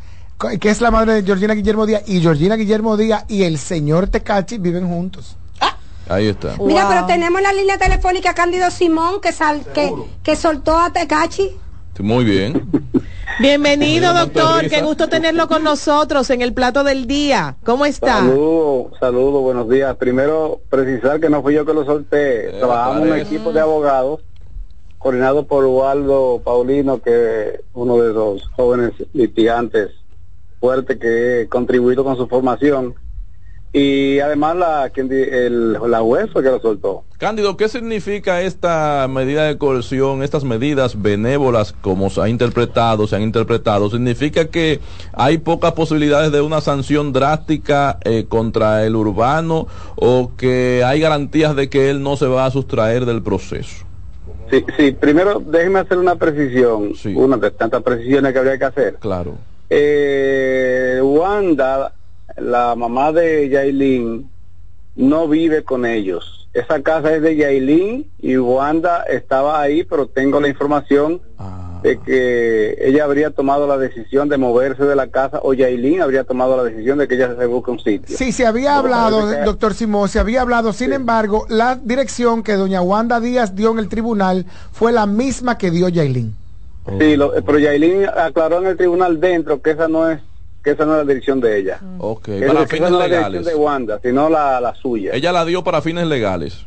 [0.60, 4.08] que es la madre de Georgina Guillermo Díaz, y Georgina Guillermo Díaz y el señor
[4.08, 5.36] Tecachi viven juntos.
[6.08, 6.56] Ahí está.
[6.60, 9.94] Mira, pero tenemos en la línea telefónica Cándido Simón que sal, que,
[10.24, 11.52] que soltó a Tecachi.
[12.00, 12.68] Muy bien.
[13.38, 14.68] Bienvenido, doctor.
[14.68, 17.56] Qué gusto tenerlo con nosotros en el plato del día.
[17.64, 18.20] ¿Cómo está?
[18.20, 19.96] Saludos, saludos, buenos días.
[19.96, 22.50] Primero, precisar que no fui yo que lo solté.
[22.50, 24.22] Eh, Trabajamos en un equipo de abogados
[24.98, 29.92] coordinado por Waldo Paulino, que es uno de los jóvenes litigantes
[30.60, 32.96] fuertes que he contribuido con su formación.
[33.72, 37.04] Y además la, el, la juez que lo soltó.
[37.20, 43.16] Cándido, ¿qué significa esta medida de coerción, estas medidas benévolas como se ha interpretado, se
[43.18, 43.90] han interpretado?
[43.90, 44.80] ¿Significa que
[45.14, 51.56] hay pocas posibilidades de una sanción drástica eh, contra el urbano o que hay garantías
[51.56, 53.86] de que él no se va a sustraer del proceso?
[54.50, 57.14] Sí, sí, primero déjeme hacer una precisión, Sí.
[57.16, 58.96] una de tantas precisiones que habría que hacer.
[58.96, 59.36] Claro.
[59.70, 61.94] Eh, Wanda,
[62.42, 64.30] la mamá de Yailin,
[64.96, 66.48] no vive con ellos.
[66.54, 71.80] Esa casa es de Yailin y Wanda estaba ahí, pero tengo la información Ah.
[71.84, 76.24] de que ella habría tomado la decisión de moverse de la casa o Yailin habría
[76.26, 78.18] tomado la decisión de que ella se busque un sitio.
[78.18, 80.74] Sí, se había Pero hablado, que- doctor Simón, se había hablado.
[80.74, 85.58] Sin embargo, la dirección que doña Wanda Díaz dio en el tribunal fue la misma
[85.58, 86.36] que dio Yailin.
[87.00, 90.20] Sí, lo- pero Yailin aclaró en el tribunal dentro que esa no es
[90.64, 91.80] que esa no es la dirección de ella.
[92.00, 93.32] Ok, Que para esa fines no es la legales.
[93.40, 95.12] dirección de Wanda, sino la, la suya.
[95.14, 96.66] Ella la dio para fines legales.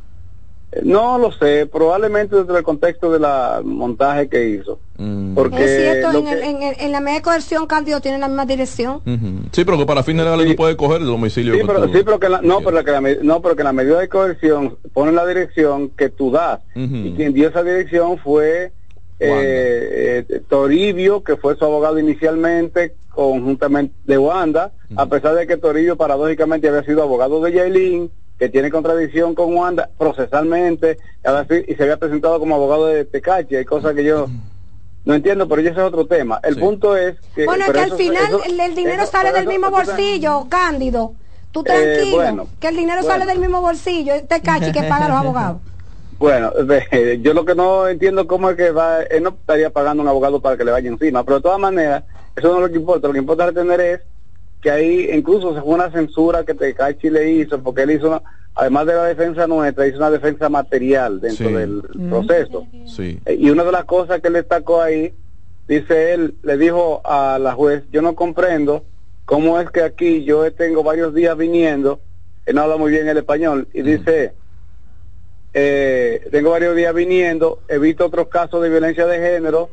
[0.72, 4.80] Eh, No lo sé, probablemente dentro del contexto de la montaje que hizo.
[4.96, 5.34] Mm.
[5.34, 8.00] Porque es cierto, lo en, que- el- en, el- en la medida de coerción, Cándido
[8.00, 8.96] tiene la misma dirección.
[9.06, 9.48] Ujú.
[9.52, 12.02] Sí, pero que para fines legales tú puedes coger el domicilio Sí, pero, tú- sí,
[12.04, 14.78] pero que la- no, pero que la, me- no, pero que la medida de coerción
[14.94, 16.60] pone la dirección que tú das.
[16.74, 18.72] Y quien dio esa dirección fue
[19.18, 25.56] eh, eh, Toribio, que fue su abogado inicialmente, conjuntamente de Wanda, a pesar de que
[25.56, 30.98] Toribio paradójicamente había sido abogado de Yailin, que tiene contradicción con Wanda procesalmente,
[31.68, 34.28] y se había presentado como abogado de Tecachi, hay cosas que yo
[35.04, 36.40] no entiendo, pero ese es otro tema.
[36.42, 37.44] El punto es que...
[37.44, 39.50] Bueno, es pero que al eso- final eso- el, el dinero eso- sale del eso-
[39.50, 41.14] mismo eso- bolsillo, Cándido.
[41.50, 43.12] Tú Eh, tranquilo, bueno, que el dinero bueno.
[43.12, 45.58] sale del mismo bolsillo, este cachi que paga los abogados.
[46.22, 46.52] Bueno,
[47.20, 50.40] yo lo que no entiendo cómo es que va, él no estaría pagando un abogado
[50.40, 52.04] para que le vaya encima, pero de todas maneras,
[52.36, 54.00] eso no es lo que importa, lo que importa retener es
[54.60, 58.22] que ahí incluso se fue una censura que Tecachi le hizo, porque él hizo, una-
[58.54, 61.54] además de la defensa nuestra, hizo una defensa material dentro Sí.
[61.54, 62.68] del proceso.
[62.86, 63.18] Sí.
[63.26, 65.12] Eh, Y una de las cosas que él destacó ahí,
[65.66, 68.84] dice él, le dijo a la juez, yo no comprendo
[69.24, 72.00] cómo es que aquí yo tengo varios días viniendo,
[72.46, 74.34] él no habla muy bien el español, y dice,
[75.54, 79.70] eh, tengo varios días viniendo, he visto otros casos de violencia de género,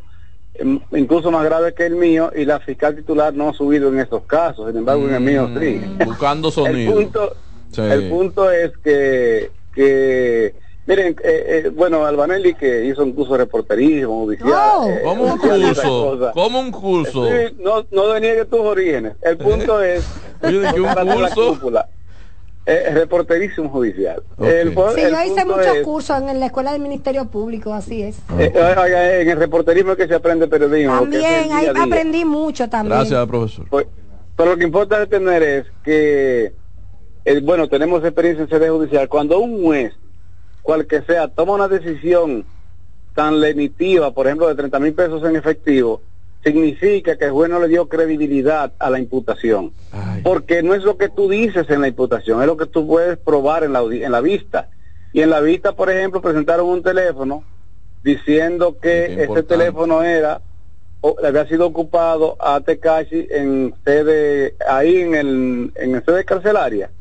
[0.53, 3.99] em, incluso más graves que el mío, y la fiscal titular no ha subido en
[3.99, 5.81] estos casos, sin embargo en el mío sí.
[6.05, 6.93] Buscando El sonido.
[6.93, 7.35] punto,
[7.71, 7.81] Sí.
[7.81, 10.55] el punto es que, que
[10.87, 14.89] miren, eh, eh, bueno, Albanelli que hizo un curso de reporterismo, judicial.
[14.89, 17.27] eh, Como un curso, como un curso.
[17.27, 19.13] Sí, no, no deniegue tus orígenes.
[19.21, 20.03] El punto es,
[20.41, 21.59] Oye, ¿de qué un curso?
[22.71, 24.21] Eh, reporterismo judicial.
[24.37, 27.73] El po- Sí, el yo hice muchos es- cursos en la escuela del Ministerio Público,
[27.73, 28.19] así es.
[28.37, 30.99] eh, oiga, en el reporterismo es que se aprende periodismo.
[30.99, 32.95] También, ahí aprendí mucho también.
[32.99, 33.67] Gracias, profesor.
[33.69, 33.87] Pues,
[34.35, 36.53] pero lo que importa detener es que,
[37.25, 39.09] eh, bueno, tenemos experiencia en sede judicial.
[39.09, 39.93] Cuando un juez,
[40.61, 42.45] cual que sea, toma una decisión
[43.15, 46.03] tan lenitiva, por ejemplo, de 30 mil pesos en efectivo,
[46.43, 49.73] significa que el juez no le dio credibilidad a la imputación.
[50.23, 53.17] Porque no es lo que tú dices en la imputación, es lo que tú puedes
[53.17, 54.69] probar en la, en la vista.
[55.11, 57.43] Y en la vista, por ejemplo, presentaron un teléfono
[58.03, 60.41] diciendo que ese teléfono era
[61.01, 66.91] o- había sido ocupado a Tecachi en sede ahí en el en el sede carcelaria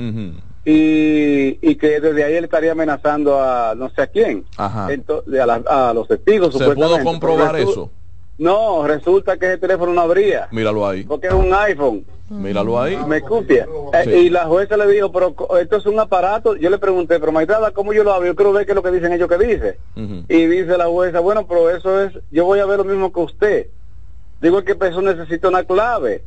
[0.65, 4.93] y, y que desde ahí él estaría amenazando a no sé a quién Ajá.
[4.93, 7.91] Entonces, a, la- a los testigos ¿Se pudo comprobar eso?
[8.39, 11.03] No resulta que ese teléfono no abría Míralo ahí.
[11.05, 12.97] porque es un iPhone Míralo ahí.
[13.07, 16.79] me copia Eh, y la jueza le dijo pero esto es un aparato yo le
[16.79, 19.13] pregunté pero magistrada cómo yo lo abro yo quiero ver qué es lo que dicen
[19.13, 19.79] ellos que dice
[20.29, 23.21] y dice la jueza, bueno, pero eso es, yo voy a ver lo mismo que
[23.21, 23.67] usted.
[24.41, 26.23] Digo que eso necesita una clave.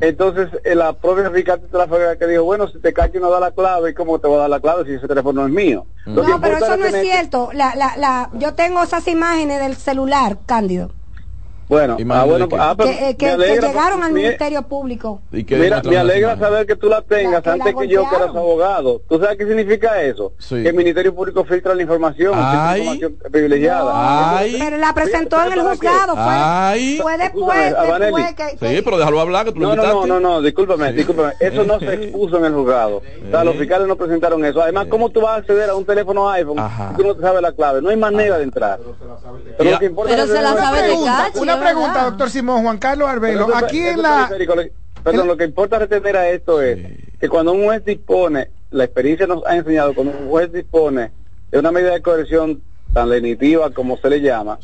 [0.00, 1.24] Entonces, eh, la propia
[1.72, 4.40] la que dijo, bueno, si te cacho no da la clave, ¿cómo te voy a
[4.42, 5.84] dar la clave si ese teléfono es mío?
[6.06, 7.50] No, pero eso no es cierto.
[7.52, 10.92] La, la, la, yo tengo esas imágenes del celular, Cándido,
[11.68, 15.20] Bueno, ah, bueno, ah, pero que, eh, que- que llegaron al Ministerio Público.
[15.30, 17.88] ¿Y qué Mira, me alegra saber que tú la tengas La- que la antes que
[17.88, 19.02] yo, que eras abogado.
[19.08, 20.32] ¿Tú sabes qué significa eso?
[20.38, 20.62] Sí.
[20.62, 22.80] Que el Ministerio Público filtra la información, filtra Ay.
[22.80, 24.38] información privilegiada.
[24.38, 24.56] Ay.
[24.58, 26.14] Pero la presentó en el juzgado.
[26.14, 26.98] Fue, Ay.
[27.02, 27.74] fue después,
[28.34, 31.34] que, Sí, pero déjalo hablar que tú lo No, no, no, no, no, discúlpame, discúlpame.
[31.38, 32.96] Eso no se expuso en el juzgado.
[33.26, 34.62] O sea, los fiscales no presentaron eso.
[34.62, 36.90] Además, ¿cómo tú vas a acceder a un teléfono iPhone Ajá.
[36.92, 37.82] si tú no te sabes la clave?
[37.82, 38.78] No hay manera de entrar.
[39.58, 40.94] Pero lo que importa Pero es se la sabe de
[41.58, 42.08] una pregunta, verdad.
[42.10, 43.46] doctor Simón, Juan Carlos Arbelo.
[43.46, 44.16] Pero eso- Aquí eso en la...
[44.28, 44.62] periférico, lo-
[45.04, 46.78] Perdón, lo que importa retener a esto es
[47.20, 51.12] que cuando un juez dispone, la experiencia nos ha enseñado, cuando un juez dispone
[51.50, 52.60] de una medida de coerción
[52.92, 54.58] tan lenitiva como se le llama,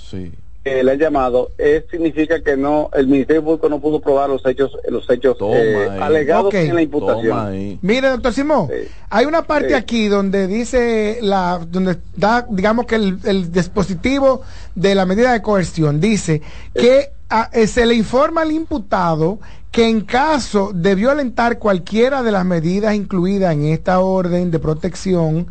[0.64, 4.44] que le han llamado, es, significa que no, el Ministerio Público no pudo probar los
[4.46, 7.78] hechos, los hechos eh, alegados en la imputación.
[7.82, 8.68] Mire, doctor Simón,
[9.10, 9.74] hay una parte Sí.
[9.74, 14.40] aquí donde dice la, donde da, digamos que el, el dispositivo
[14.74, 16.40] de la medida de coerción dice
[16.74, 19.38] que a- eh, se le informa al imputado
[19.70, 25.46] que en caso de violentar cualquiera de las medidas incluidas en esta orden de protección,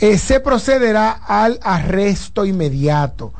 [0.00, 3.32] eh, se procederá al arresto inmediato.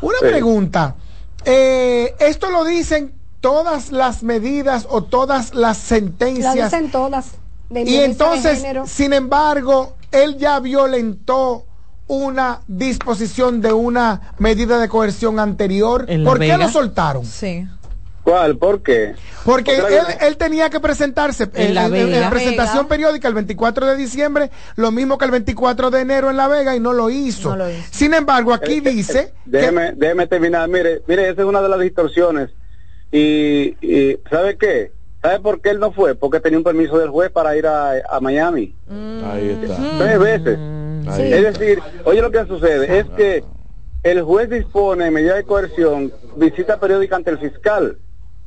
[0.00, 0.26] Una Sí.
[0.26, 0.96] pregunta,
[1.44, 7.32] eh, ¿esto lo dicen todas las medidas o todas las la sentencias dicen todas.
[7.70, 11.66] de y de entonces, sin embargo, él ya violentó
[12.06, 16.06] una disposición de una medida de coerción anterior.
[16.24, 17.24] ¿Por qué lo soltaron?
[17.24, 17.66] Sí.
[18.30, 18.56] ¿Cuál?
[18.58, 19.14] ¿Por qué?
[19.44, 22.30] Porque Porque él, él tenía que presentarse en, En La en- en Vega.
[22.30, 22.88] presentación Vega.
[22.88, 26.76] periódica el 24 de diciembre, lo mismo que el 24 de enero en La Vega
[26.76, 27.50] y no lo hizo.
[27.50, 27.82] No lo hizo.
[27.90, 30.68] Sin embargo, aquí Eh, eh, dice eh, déjeme, déjeme terminar.
[30.68, 32.50] Mire, mire, esa es una de las distorsiones.
[33.10, 34.92] Y, y ¿sabe qué?
[35.20, 36.14] ¿Sabe por qué él no fue?
[36.14, 38.76] Porque tenía un permiso del juez para ir a, a Miami.
[38.88, 39.76] Ahí está.
[39.98, 40.58] Tres veces.
[41.08, 41.58] Ahí Es está.
[41.58, 43.42] decir, oye lo que sucede, es que
[44.04, 47.98] el juez dispone de medida de coerción, visita periódica ante el fiscal.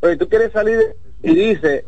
[0.03, 1.85] Pero si tú quieres salir y dice,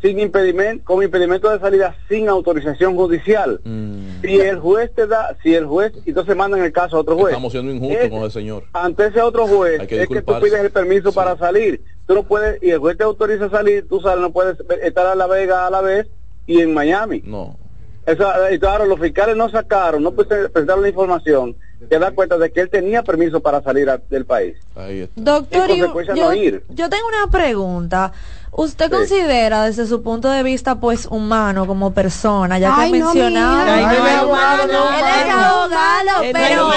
[0.00, 3.60] sin impedimento, con impedimento de salida sin autorización judicial.
[3.64, 4.22] Mm.
[4.22, 7.32] Si el juez te da, si el juez, entonces mandan el caso a otro juez.
[7.32, 8.64] Estamos siendo injustos Es- con el señor.
[8.72, 11.82] ante ese otro juez que es que tú pides el permiso para salir.
[12.06, 15.06] Tú no puedes, y el juez te autoriza a salir, tú sales, no puedes estar
[15.06, 16.06] a La Vega a la vez
[16.46, 17.22] y en Miami.
[17.26, 17.58] No.
[18.06, 21.56] Eso, y claro, los fiscales no sacaron, no presen- presentaron la información
[21.88, 24.56] que da cuenta de que él tenía permiso para salir a- del país.
[24.76, 25.20] Ahí está.
[25.20, 26.64] Doctor, yo, consecuencia, yo- no ir.
[26.68, 28.12] yo tengo una pregunta.
[28.56, 28.90] ¿Usted Sí.
[28.92, 33.64] considera desde su punto de vista pues humano como persona, ya que Ay, no, mencionaba?
[33.64, 33.74] mija.
[33.74, 35.44] Ay, no es no, humano, no, no, él es humano.
[35.44, 36.72] abogado, pero no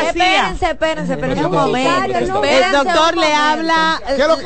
[0.00, 2.08] espérense, espérense, espérense un momento.
[2.08, 2.14] no.
[2.14, 3.40] El Espérense doctor un le momento.
[3.40, 4.42] habla, ¿Qué lo que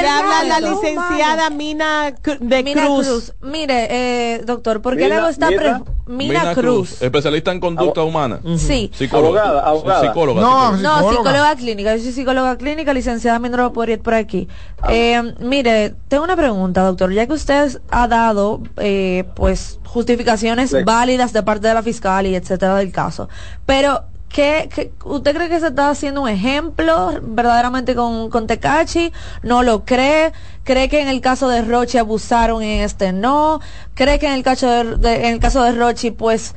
[0.00, 0.80] le habla la un momento.
[0.82, 3.06] licenciada Mina de Mina Cruz.
[3.06, 3.32] Cruz.
[3.42, 7.02] Mire, eh, doctor, ¿por qué Mina- luego está Mina- pre- Mina, Cruz?
[7.02, 8.38] especialista en conducta humana.
[8.58, 8.90] Sí.
[8.94, 9.42] Psicóloga.
[9.42, 10.00] Abogada, abogada.
[10.02, 10.40] Psicóloga.
[10.40, 10.82] No, psicóloga.
[10.82, 11.56] No, Psicóloga.
[11.56, 11.96] clínica.
[11.96, 14.48] Yo soy psicóloga clínica, licenciada Mindro por aquí.
[14.88, 17.12] Eh, mire, tengo una pregunta, doctor.
[17.12, 20.76] Ya que usted ha dado, eh, pues, justificaciones Sí.
[20.84, 23.28] válidas de parte de la fiscal y etcétera del caso,
[23.66, 29.12] pero ¿qué, qué- usted cree que se está haciendo un ejemplo verdaderamente con, con Tecachi?
[29.42, 30.32] ¿No lo cree?
[30.62, 33.60] ¿Cree que en el caso de Rochi abusaron y en este no?
[33.94, 36.54] ¿Cree que en el caso de, de- en el caso de Rochi, pues,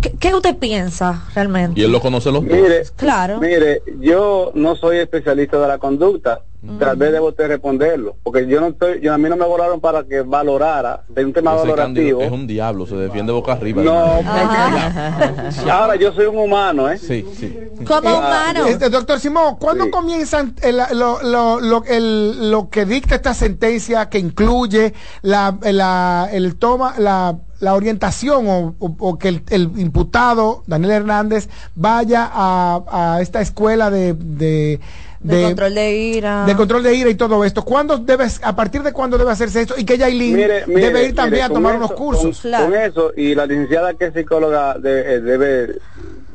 [0.00, 1.78] ¿qué, qué usted piensa realmente?
[1.80, 2.50] Y él lo conoce los dos.
[2.52, 3.40] Mire, Claro.
[3.40, 6.40] mire, yo no soy especialista de la conducta.
[6.78, 9.80] Tal vez debo usted responderlo, porque yo no estoy, yo a mí no me volaron
[9.80, 12.20] para que valorara de un tema Ese valorativo.
[12.20, 13.82] Es un diablo, se defiende boca arriba.
[13.82, 16.98] No, porque- ahora yo soy un humano, ¿eh?
[16.98, 17.58] Sí, sí.
[17.86, 18.18] Como Ah,
[18.52, 18.66] humano.
[18.66, 19.90] Este, doctor Simón, ¿cuándo Sí.
[19.90, 24.92] comienzan el- lo, lo, lo, el- lo que dicta esta sentencia que incluye
[25.22, 30.92] la, la, el toma, la, la orientación o, o- o que el, el imputado, Daniel
[30.92, 34.80] Hernández, vaya a, a esta escuela de, de,
[35.22, 36.44] de, control de ira.
[36.46, 37.62] de control de ira y todo esto?
[37.64, 39.74] ¿Cuándo debes, a partir de cuándo debe hacerse esto?
[39.76, 42.40] Y que Yailin Mire, mire, debe ir también mire, a tomar eso- unos cursos.
[42.42, 45.78] Con, con eso, y la licenciada que es psicóloga de- eh, debe,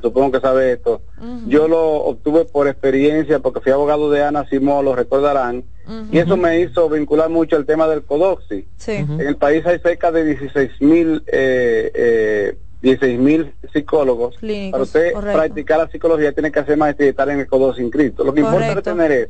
[0.01, 1.01] supongo que sabe esto,
[1.47, 5.63] yo lo obtuve por experiencia porque fui abogado de Ana Simón, lo recordarán,
[6.11, 8.67] y eso me hizo vincular mucho el tema del codoxi.
[8.77, 8.91] Sí.
[8.93, 14.37] En el país hay cerca de 16 mil eh, eh, 16 mil psicólogos.
[14.37, 15.37] Clínicos, Para usted correcto.
[15.39, 18.23] practicar la psicología tiene que hacer maestría y estar en el codoxi inscrito.
[18.23, 19.29] Lo que importa retener es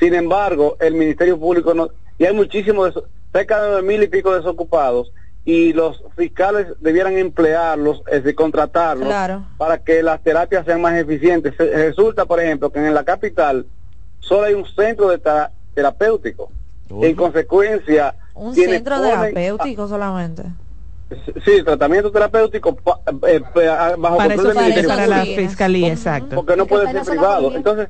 [0.00, 1.88] sin embargo, el Ministerio Público no,
[2.18, 2.92] y hay muchísimos,
[3.32, 5.10] cerca de mil y pico desocupados,
[5.44, 9.46] y los fiscales debieran emplearlos, es decir, contratarlos, Claro.
[9.58, 11.54] para que las terapias sean más eficientes.
[11.56, 13.64] Se- Resulta, por ejemplo, que en la capital
[14.20, 16.50] solo hay un centro de tera- terapéutico.
[16.90, 20.42] En consecuencia, Un centro ponen- terapéutico solamente.
[21.44, 23.40] Sí, tratamiento terapéutico pa- eh,
[23.96, 26.34] bajo Para eso control del fue Ministerio para la fiscalía, exacto.
[26.34, 27.54] porque no puede ser privado.
[27.54, 27.88] Entonces,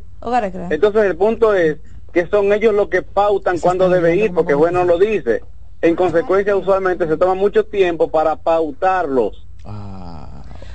[0.70, 1.78] entonces el punto es
[2.12, 5.42] que son ellos los que pautan cuándo debe ir, porque bueno lo dice.
[5.80, 9.46] En consecuencia, usualmente se toma mucho tiempo para pautarlos.
[9.64, 9.95] Ah,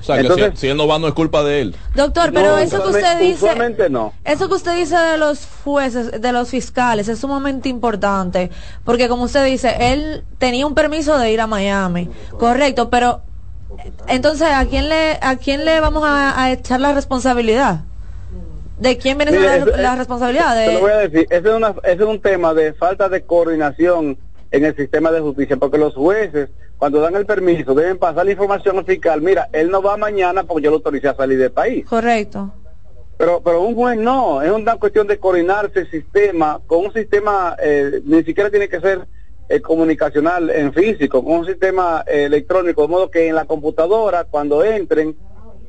[0.02, 1.76] o sea, que Entonces- si, si él no va, no es culpa de él.
[1.96, 4.14] Doctor, pero No, eso que usted dice, no.
[4.26, 8.50] eso que usted dice de los jueces, de los fiscales, es sumamente importante,
[8.84, 13.22] porque como usted dice, él tenía un permiso de ir a Miami, correcto, pero
[14.08, 17.82] entonces a quién le, a quién le vamos a, a echar la responsabilidad?
[18.80, 20.56] ¿De quién viene Mire, la, eso- la responsabilidad?
[20.56, 23.08] Te lo voy De, a decir, ese es, una, ese es un tema de falta
[23.10, 24.18] de coordinación
[24.52, 28.32] en el sistema de justicia, porque los jueces, cuando dan el permiso, deben pasar la
[28.32, 29.22] información al fiscal.
[29.22, 31.86] Mira, él no va mañana porque yo lo autoricé a salir del país.
[31.86, 32.54] correcto.
[33.18, 37.56] Pero, pero un juez no, es una cuestión de coordinarse el sistema con un sistema,
[37.62, 39.06] eh, ni siquiera tiene que ser
[39.48, 44.24] eh, comunicacional en físico, con un sistema eh, electrónico, de modo que en la computadora,
[44.24, 45.16] cuando entren,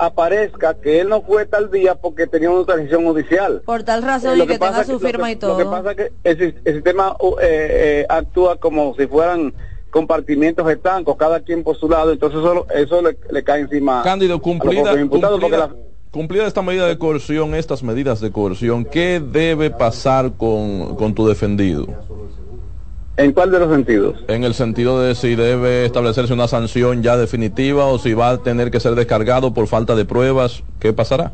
[0.07, 3.63] aparezca que él no fue tal día porque tenía una autorización judicial.
[3.65, 5.53] Por tal razón Eh, lo y que, pasa tenga su que- firma y todo.
[5.53, 9.55] Lo que pasa es que el, el sistema uh, eh, eh, actúa como si fueran
[9.91, 14.03] compartimientos estancos, cada quien por su lado, entonces eso, eso le, le cae encima.
[14.03, 18.21] Cándido, a los cumplida, propios imputados, porque cumplida, cumplida esta medida de coerción, estas medidas
[18.21, 21.87] de coerción, ¿qué debe pasar con, con tu defendido?
[23.17, 24.17] La- ¿En cuál de los sentidos?
[24.29, 28.39] En el sentido de si debe establecerse una sanción ya definitiva o si va a
[28.39, 31.33] tener que ser descargado por falta de pruebas, ¿qué pasará?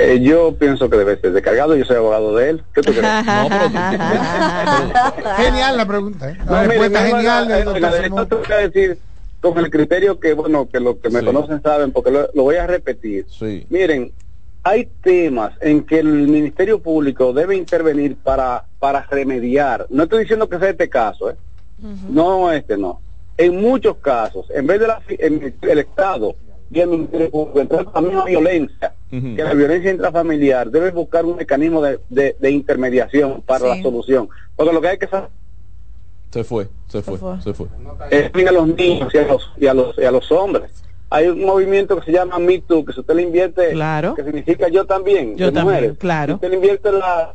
[0.00, 2.64] Eh, yo pienso que debe ser descargado, yo soy abogado de él.
[2.72, 3.04] ¿Qué tú crees?
[3.26, 3.64] No, pero
[5.36, 6.36] Genial la pregunta, ¿eh?
[6.46, 7.74] La No, mire, respuesta no, genial la Simón.
[7.80, 8.98] derecha te voy a decir
[9.40, 11.26] con el criterio que, bueno, que los que me Sí.
[11.26, 13.26] conocen saben, porque lo, lo voy a repetir.
[13.28, 13.66] Sí.
[13.70, 14.12] Miren,
[14.62, 19.86] hay temas en que el Ministerio Público debe intervenir para, para remediar.
[19.90, 21.36] No estoy diciendo que sea este caso, ¿eh?
[22.10, 23.00] no este no.
[23.36, 26.34] En muchos casos, en vez de la, en el Estado
[26.70, 31.36] y el Ministerio Público entrar a la violencia, que la violencia intrafamiliar, debe buscar un
[31.36, 34.28] mecanismo de, de, de intermediación para la solución.
[34.56, 35.30] Porque lo que hay que saber
[36.30, 37.68] Se fue, se fue, se fue.
[38.10, 40.70] es a los niños y a los, y a los, y a los hombres.
[41.10, 44.14] Hay un movimiento que se llama Me Too, que si usted le invierte, Claro.
[44.14, 45.98] que significa yo también, Yo de también, mujeres.
[45.98, 46.32] claro.
[46.32, 47.34] Si usted le invierte la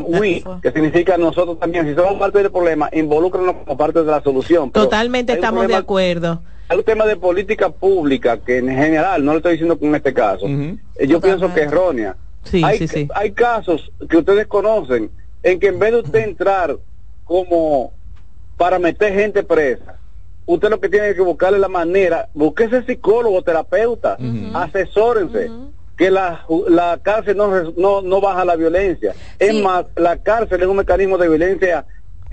[0.00, 4.22] We, que significa nosotros también, si somos parte del problema, involúcranos como parte de la
[4.22, 4.70] solución.
[4.70, 6.42] Pero Totalmente estamos de acuerdo.
[6.68, 10.12] Hay un tema de política pública que en general, no lo estoy diciendo con este
[10.12, 12.16] caso, eh, yo pienso que es errónea.
[12.44, 13.08] Sí, hay, sí, sí.
[13.14, 15.10] hay casos que ustedes conocen
[15.42, 16.76] en que en vez de usted entrar
[17.24, 17.92] como
[18.56, 19.98] para meter gente presa,
[20.46, 24.16] usted lo que tiene que buscarle la manera, búsquese psicólogo, terapeuta,
[24.54, 25.50] asesórense,
[25.96, 29.14] que la, ju- la cárcel no, res- no, no baja la violencia.
[29.38, 31.86] Es más, la cárcel es un mecanismo de violencia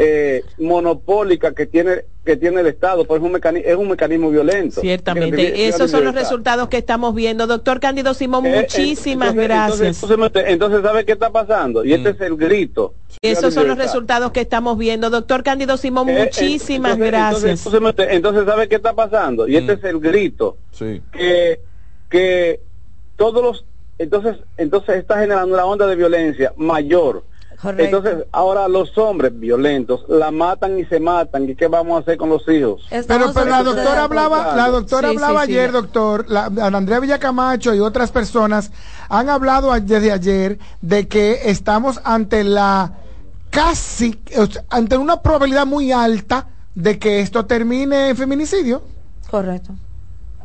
[0.04, 4.30] eh, monopólica que tiene que tiene el Estado, pues es un mecanismo, es un mecanismo
[4.30, 4.82] violento.
[4.82, 7.48] Ciertamente, esos son los resultados que estamos viendo.
[7.48, 10.04] Doctor Cándido Simón, Eh, eh, muchísimas entonces- gracias.
[10.04, 11.84] Entonces, entonces, entonces, ¿sabe qué está pasando?
[11.84, 12.94] Y este es el grito.
[13.24, 15.10] esos son los resultados que estamos viendo.
[15.10, 17.66] Doctor Cándido Simón, Eh, eh, muchísimas entonces- gracias.
[17.66, 19.48] Entonces, entonces, entonces, ¿sabe qué está pasando?
[19.48, 20.58] Y este es el grito.
[20.72, 21.02] Sí.
[21.12, 21.60] Que,
[22.10, 22.60] que
[23.18, 23.66] todos los...
[23.98, 27.24] Entonces, entonces está generando una onda de violencia mayor.
[27.62, 27.98] Correcto.
[27.98, 31.48] Entonces, ahora los hombres violentos la matan y se matan.
[31.48, 32.82] ¿Y qué vamos a hacer con los hijos?
[32.90, 35.52] Pero, pero la doctora hablaba, la doctora Sí, hablaba sí.
[35.52, 38.72] ayer, doctor, la, Andrea Villacamacho y otras personas
[39.10, 42.94] han hablado desde ayer de que estamos ante la
[43.52, 44.20] casi,
[44.70, 48.82] ante una probabilidad muy alta de que esto termine en feminicidio.
[49.30, 49.74] Correcto.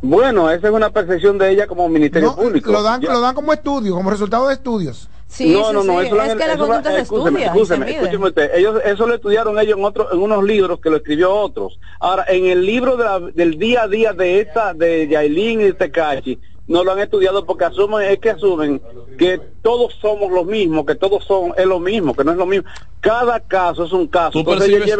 [0.02, 2.70] Bueno, esa es una percepción de ella como Ministerio Público.
[2.70, 5.08] Lo dan, Ya- lo dan como estudio, como resultado de estudios.
[5.52, 9.14] No, no, no, eso lo han- eso lo- escúcheme, escúcheme, escúcheme usted, ellos, eso lo
[9.14, 11.78] estudiaron ellos en otros, en unos libros que lo escribió otros.
[12.00, 15.64] Ahora, en el libro de la- del día a día de esta, de Yailin y
[15.64, 16.38] de Tekashi,
[16.68, 18.82] no lo han estudiado porque asumen, es que asumen
[19.16, 22.46] que todos somos los mismos, que todos son, es lo mismo, que no es lo
[22.46, 22.68] mismo.
[23.00, 24.42] Cada caso es un caso.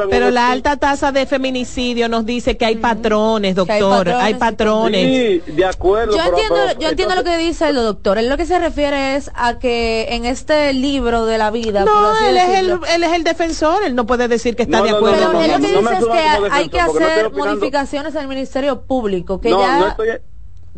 [0.09, 5.43] Pero la alta tasa de feminicidio nos dice que hay patrones, doctor, hay patrones.
[5.45, 6.13] Sí, de acuerdo.
[6.17, 8.19] Yo pero- entiendo, pero- yo entiendo lo que dice el doctor.
[8.19, 11.85] Él lo que se refiere es a que en este libro de la vida.
[11.85, 14.85] No, él es, el, él es el defensor, él no puede decir que está No,
[14.85, 17.39] de no, acuerdo no, con él lo que dice es que hay que hacer estoy
[17.39, 19.79] modificaciones en el Ministerio Público, que no, ya...
[19.81, 19.97] no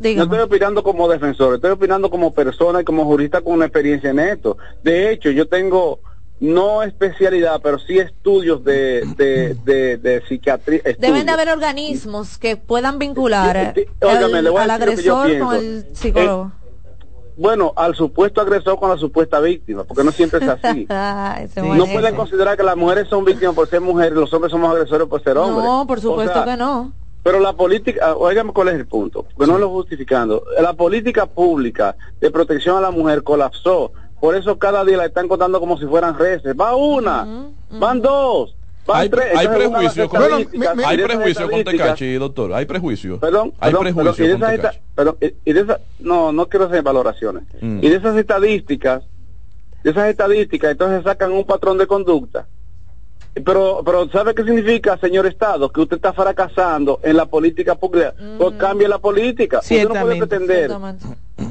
[0.00, 4.10] no estoy opinando como defensor, estoy opinando como persona y como jurista con una experiencia
[4.10, 4.56] en esto.
[4.82, 6.00] De hecho, yo tengo
[6.40, 10.80] no especialidad, pero sí estudios de, de, de, de psiquiatría.
[10.98, 16.52] Deben de haber organismos que puedan vincular óigame, el- al agresor con el psicólogo.
[17.36, 20.86] Bueno, al supuesto agresor con la supuesta víctima, porque no siempre es así.
[21.56, 25.06] No pueden considerar que las mujeres son víctimas por ser mujeres, los hombres somos agresores
[25.08, 25.64] por ser hombres.
[25.64, 26.92] No, por O supuesto sea, que no.
[27.22, 30.44] Pero la política, óigame cuál es el punto, porque no lo justificando.
[30.60, 33.92] La política pública de protección a la mujer colapsó.
[34.20, 36.54] Por eso cada día la están contando como si fueran reces.
[36.58, 37.26] Va una,
[37.70, 38.54] van dos,
[38.86, 39.26] van Hay, tres.
[39.36, 42.52] hay prejuicio con, estadísticas, hay prejuicio con Tecachi, doctor.
[42.54, 43.18] Hay prejuicio.
[43.20, 44.76] Perdón, hay perdón, prejuicio perdón, y de con esas Tecachi.
[44.78, 47.44] esta- perdón, y- y de esas- no, no quiero hacer valoraciones.
[47.60, 47.78] Mm.
[47.84, 49.02] Y de esas estadísticas,
[49.84, 52.46] de esas estadísticas, entonces sacan un patrón de conducta.
[53.44, 55.70] Pero, pero ¿sabe qué significa, señor Estado?
[55.70, 58.14] Que usted está fracasando en la política pública.
[58.38, 59.60] Pues cambie la política.
[59.60, 60.26] Usted no puede Ciertamente.
[60.26, 60.70] pretender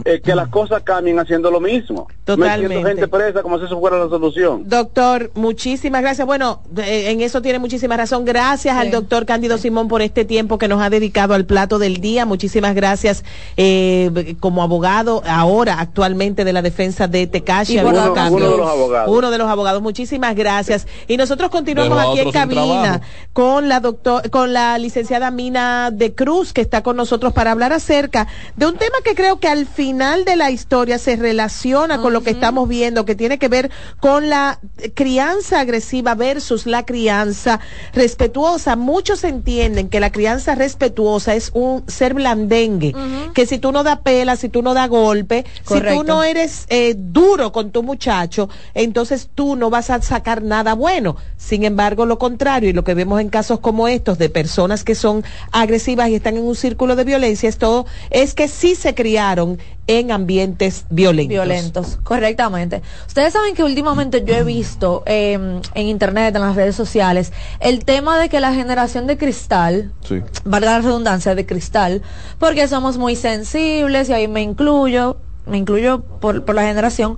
[0.05, 2.07] eh, que las cosas cambien haciendo lo mismo.
[2.25, 2.67] Totalmente.
[2.67, 4.63] Metiendo gente presa como si eso fuera la solución.
[4.67, 6.25] Doctor, muchísimas gracias.
[6.27, 8.25] Bueno, de- en eso tiene muchísima razón.
[8.25, 11.97] Gracias al doctor Cándido Simón por este tiempo que nos ha dedicado al plato del
[12.01, 12.25] día.
[12.25, 13.23] Muchísimas gracias
[13.55, 17.77] eh, como abogado ahora actualmente de la defensa de Tecashi.
[17.79, 19.15] Uno- uno de los abogados.
[19.17, 19.81] Uno de los abogados.
[19.81, 20.87] Muchísimas gracias.
[21.07, 23.01] Y nosotros continuamos aquí en cabina
[23.33, 27.73] con la doctor, con la licenciada Mina de Cruz que está con nosotros para hablar
[27.73, 32.11] acerca de un tema que creo que al final de la historia se relaciona con
[32.11, 33.71] lo que estamos viendo, que tiene que ver
[34.01, 34.59] con la
[34.95, 37.61] crianza agresiva versus la crianza
[37.93, 38.75] respetuosa.
[38.75, 42.93] Muchos entienden que la crianza respetuosa es un ser blandengue,
[43.33, 46.65] que si tú no das pela, si tú no das golpe, si tú no eres
[46.67, 51.15] eh, duro con tu muchacho, entonces tú no vas a sacar nada bueno.
[51.37, 54.95] Sin embargo, lo contrario, y lo que vemos en casos como estos de personas que
[54.95, 58.93] son agresivas y están en un círculo de violencia, es todo, es que sí se
[58.93, 59.57] criaron
[59.87, 61.29] en ambientes violentos.
[61.29, 62.81] Violentos, correctamente.
[63.07, 65.33] Ustedes saben que últimamente yo he visto eh,
[65.73, 70.21] en internet, en las redes sociales, el tema de que la generación de cristal, Sí.
[70.43, 72.01] valga la redundancia de cristal,
[72.37, 77.17] porque somos muy sensibles y ahí me incluyo, me incluyo por, por la generación.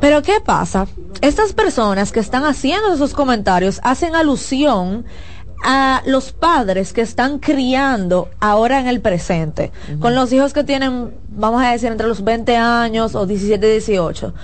[0.00, 0.86] Pero ¿qué pasa?
[1.22, 5.06] Estas personas que están haciendo esos comentarios hacen alusión
[5.62, 11.14] a los padres que están criando ahora en el presente, con los hijos que tienen,
[11.28, 14.34] vamos a decir, entre los 20 años o 17, 18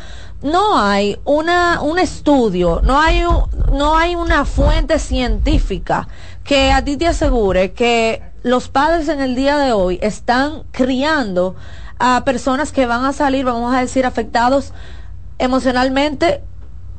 [0.42, 3.44] no hay una, un estudio, no hay, un-
[3.78, 6.08] no hay una fuente científica
[6.42, 11.54] que a ti te asegure que los padres en el día de hoy están criando
[12.00, 14.72] a personas que van a salir, vamos a decir, afectados
[15.38, 16.42] emocionalmente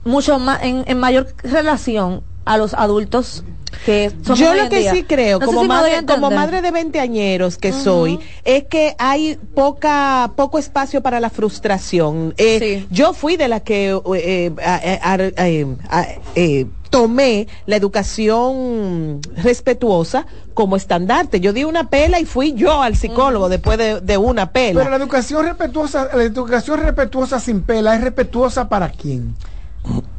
[0.06, 3.44] mucho más, en, en mayor relación a los adultos
[3.86, 4.92] que somos Yo lo que día.
[4.94, 8.96] sí creo, No como, si madre, como madre de 20 añeros que soy, es que
[8.98, 12.34] hay poca poco espacio para la frustración.
[12.38, 17.76] Eh, Yo fui de la que eh, a- a- a- eh, a- eh, tomé la
[17.76, 21.40] educación respetuosa como estandarte.
[21.40, 24.80] Yo di una pela y fui yo al psicólogo después de, de una pela.
[24.80, 29.36] Pero la educación respetuosa, la educación respetuosa sin pela es respetuosa para quién?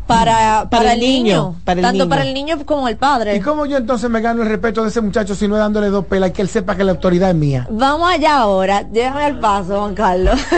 [0.06, 2.08] Para, para, el niño, niño, para el tanto niño.
[2.08, 3.36] para el niño como el padre.
[3.36, 5.88] ¿Y cómo yo entonces me gano el respeto de ese muchacho si no es dándole
[5.88, 7.66] dos pelas y que él sepa que la autoridad es mía?
[7.70, 10.40] Vamos allá ahora, déjame al paso, Juan Carlos.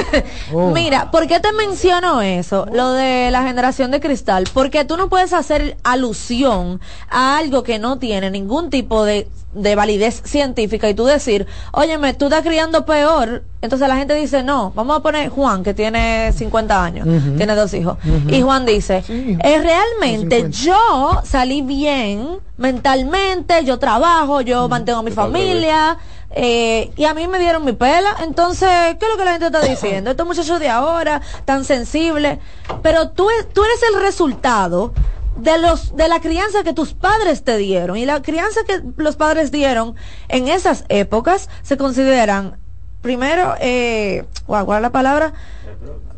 [0.52, 0.70] Oh.
[0.70, 2.66] Mira, ¿por qué te menciono eso?
[2.72, 4.44] Lo de la generación de cristal.
[4.52, 6.80] Porque tú no puedes hacer alusión
[7.10, 12.14] a algo que no tiene ningún tipo de, de validez científica y tú decir, óyeme,
[12.14, 13.42] tú estás criando peor.
[13.62, 17.72] Entonces la gente dice, no, vamos a poner Juan, que tiene 50 años, tiene dos
[17.74, 17.96] hijos.
[18.28, 25.10] Y Juan dice, "Eh, realmente yo salí bien mentalmente, yo trabajo, yo mantengo a mi
[25.10, 25.96] familia,
[26.30, 28.16] eh, y a mí me dieron mi pela.
[28.22, 28.68] Entonces,
[29.00, 30.10] ¿qué es lo que la gente está diciendo?
[30.10, 32.38] Estos muchachos de ahora, tan sensibles.
[32.82, 34.92] Pero tú, e- tú eres el resultado
[35.36, 37.96] de los de la crianza que tus padres te dieron.
[37.96, 39.94] Y la crianza que los padres dieron
[40.28, 42.58] en esas épocas se consideran
[43.02, 45.32] primero eh ¿cuál es la palabra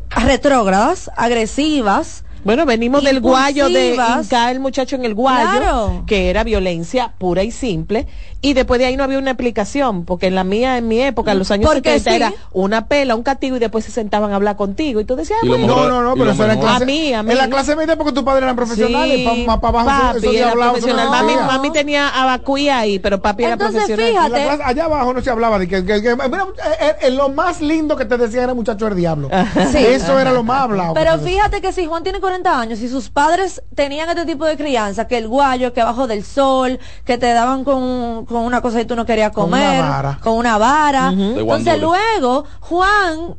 [0.09, 6.03] retrógradas agresivas Bueno, venimos del guayo de hincar el muchacho en el guayo, Claro.
[6.07, 8.07] que era violencia pura y simple,
[8.41, 11.33] y después de ahí no había una explicación, porque en la mía, en mi época,
[11.33, 12.15] en los años Porque 70, sí.
[12.15, 15.39] era una pela, un castigo, y después se sentaban a hablar contigo, y tú decías,
[15.41, 17.23] ah, Y bueno, mejor- No, no, no, pero eso era en clase- a mí, a
[17.23, 17.31] mí.
[17.31, 20.17] en la clase media porque tus padres eran profesionales, Sí, pa- pa- pa' eso- papi
[20.27, 21.09] eso era no profesional.
[21.45, 24.29] Mami, tenía abacuía ahí, pero papi era Entonces, profesional.
[24.29, 24.41] fíjate.
[24.41, 26.47] En la clase- allá abajo no se hablaba de que, que- que- mira,
[26.79, 29.29] eh, eh, lo más lindo que te decían era muchacho del diablo.
[29.73, 29.77] Sí.
[29.77, 30.93] Eso era lo más hablado.
[30.93, 34.23] que Pero te fíjate que si Juan tiene 40 años y sus padres tenían este
[34.25, 38.43] tipo de crianza, que el guayo, que abajo del sol, que te daban con, con
[38.45, 40.19] una cosa y tú no querías Con una comer, vara.
[40.21, 41.09] con una vara.
[41.11, 43.35] Entonces luego Juan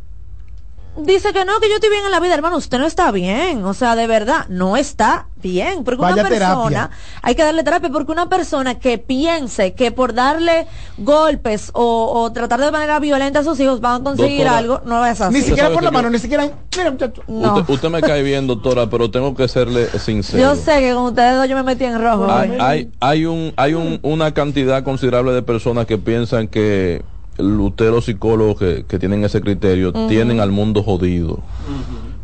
[1.05, 3.65] dice que no, que yo estoy bien en la vida, hermano, usted no está bien,
[3.65, 6.91] o sea, de verdad, no está bien, porque Vaya una persona, terapia.
[7.23, 10.67] hay que darle terapia, porque una persona que piense que por darle
[10.99, 14.81] golpes o, o tratar de manera violenta a sus hijos van a conseguir Doctora, algo,
[14.85, 15.35] no es así.
[15.35, 16.49] Ni siquiera por la yo- mano, ni siquiera.
[16.77, 17.23] Mira, muchacho.
[17.27, 17.57] No.
[17.57, 20.43] Usted, usted me cae bien, doctora, pero tengo que serle sincero.
[20.43, 22.31] Yo sé que con ustedes dos yo me metí en rojo.
[22.31, 22.57] Hay, hoy.
[22.61, 27.03] hay, hay un, hay un, una cantidad considerable de personas que piensan que
[27.41, 31.41] el- usted, los psicólogos que, que tienen ese criterio, tienen al mundo jodido.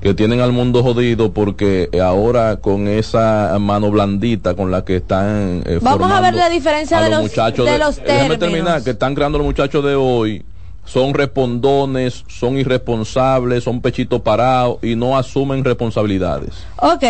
[0.01, 5.63] Que tienen al mundo jodido porque ahora con esa mano blandita con la que están
[5.65, 8.39] eh, Vamos a ver la diferencia de los, muchachos de de- los términos.
[8.39, 10.45] terminar, que están creando los muchachos de hoy
[10.85, 16.51] son respondones, son irresponsables, son pechitos parados y no asumen responsabilidades.
[16.77, 17.03] Ok,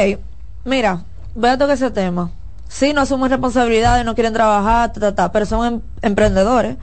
[0.64, 1.02] mira,
[1.34, 2.30] voy a tocar ese tema.
[2.68, 6.76] Sí, no asumen responsabilidades, no quieren trabajar, ta, ta, ta, pero son em- emprendedores.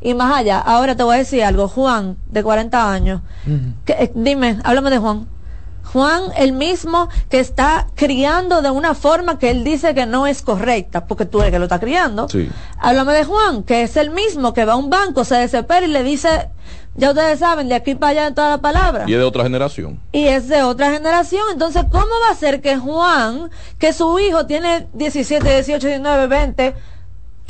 [0.00, 3.20] Y más allá, ahora te voy a decir algo, Juan, de 40 años,
[3.84, 5.28] que, eh, dime, háblame de Juan.
[5.92, 10.42] Juan, el mismo que está criando de una forma que él dice que no es
[10.42, 12.28] correcta, porque tú eres que lo está criando.
[12.28, 12.48] Sí.
[12.78, 15.88] Háblame de Juan, que es el mismo que va a un banco, se desespera y
[15.88, 16.48] le dice,
[16.94, 19.04] ya ustedes saben, de aquí para allá en toda la palabra.
[19.08, 20.00] Y es de otra generación.
[20.12, 21.42] Y es de otra generación.
[21.52, 26.74] Entonces, ¿cómo va a ser que Juan, que su hijo tiene 17, 18, 19, 20,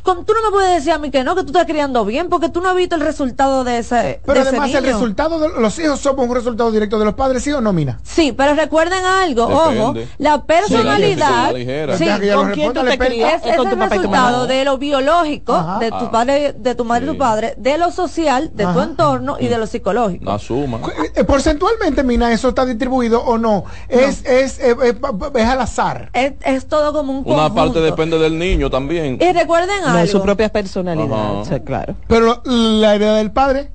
[0.03, 2.29] con- tú no me puedes decir a mí que no, que tú estás criando bien,
[2.29, 5.39] porque tú no has visto el resultado de ese, Pero de ese además, el resultado
[5.41, 8.01] de los hijos somos un resultado directo de los padres, ¿sí o no, Mina?
[8.03, 9.81] Sí, pero recuerden algo, Depende.
[9.81, 11.51] ojo, la personalidad,
[11.97, 13.43] Sí, ¿con quién tú te crías?
[13.45, 15.79] es, el resultado de lo biológico, Ajá.
[15.79, 16.11] de tu Ah.
[16.11, 19.59] padre, de tu madre y tu padre, de lo social, de tu entorno y de
[19.59, 20.25] lo psicológico.
[20.25, 20.81] No asuma.
[21.15, 23.65] Eh, Porcentualmente, Mina, eso está distribuido o no.
[23.89, 24.95] Es, es, eh, eh,
[25.35, 26.11] es al azar.
[26.13, 27.55] Es, es todo como un Una conjunto.
[27.55, 29.19] parte depende del niño también.
[29.21, 30.13] Y recuerden No, algo.
[30.13, 31.95] su propia personalidad, o sea, claro.
[32.09, 33.71] Pero la idea del padre.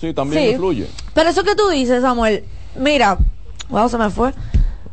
[0.00, 0.50] Sí, también Sí.
[0.50, 0.86] influye.
[1.14, 2.44] Pero eso que tú dices, Samuel,
[2.78, 3.18] mira,
[3.68, 4.32] wow, se me fue.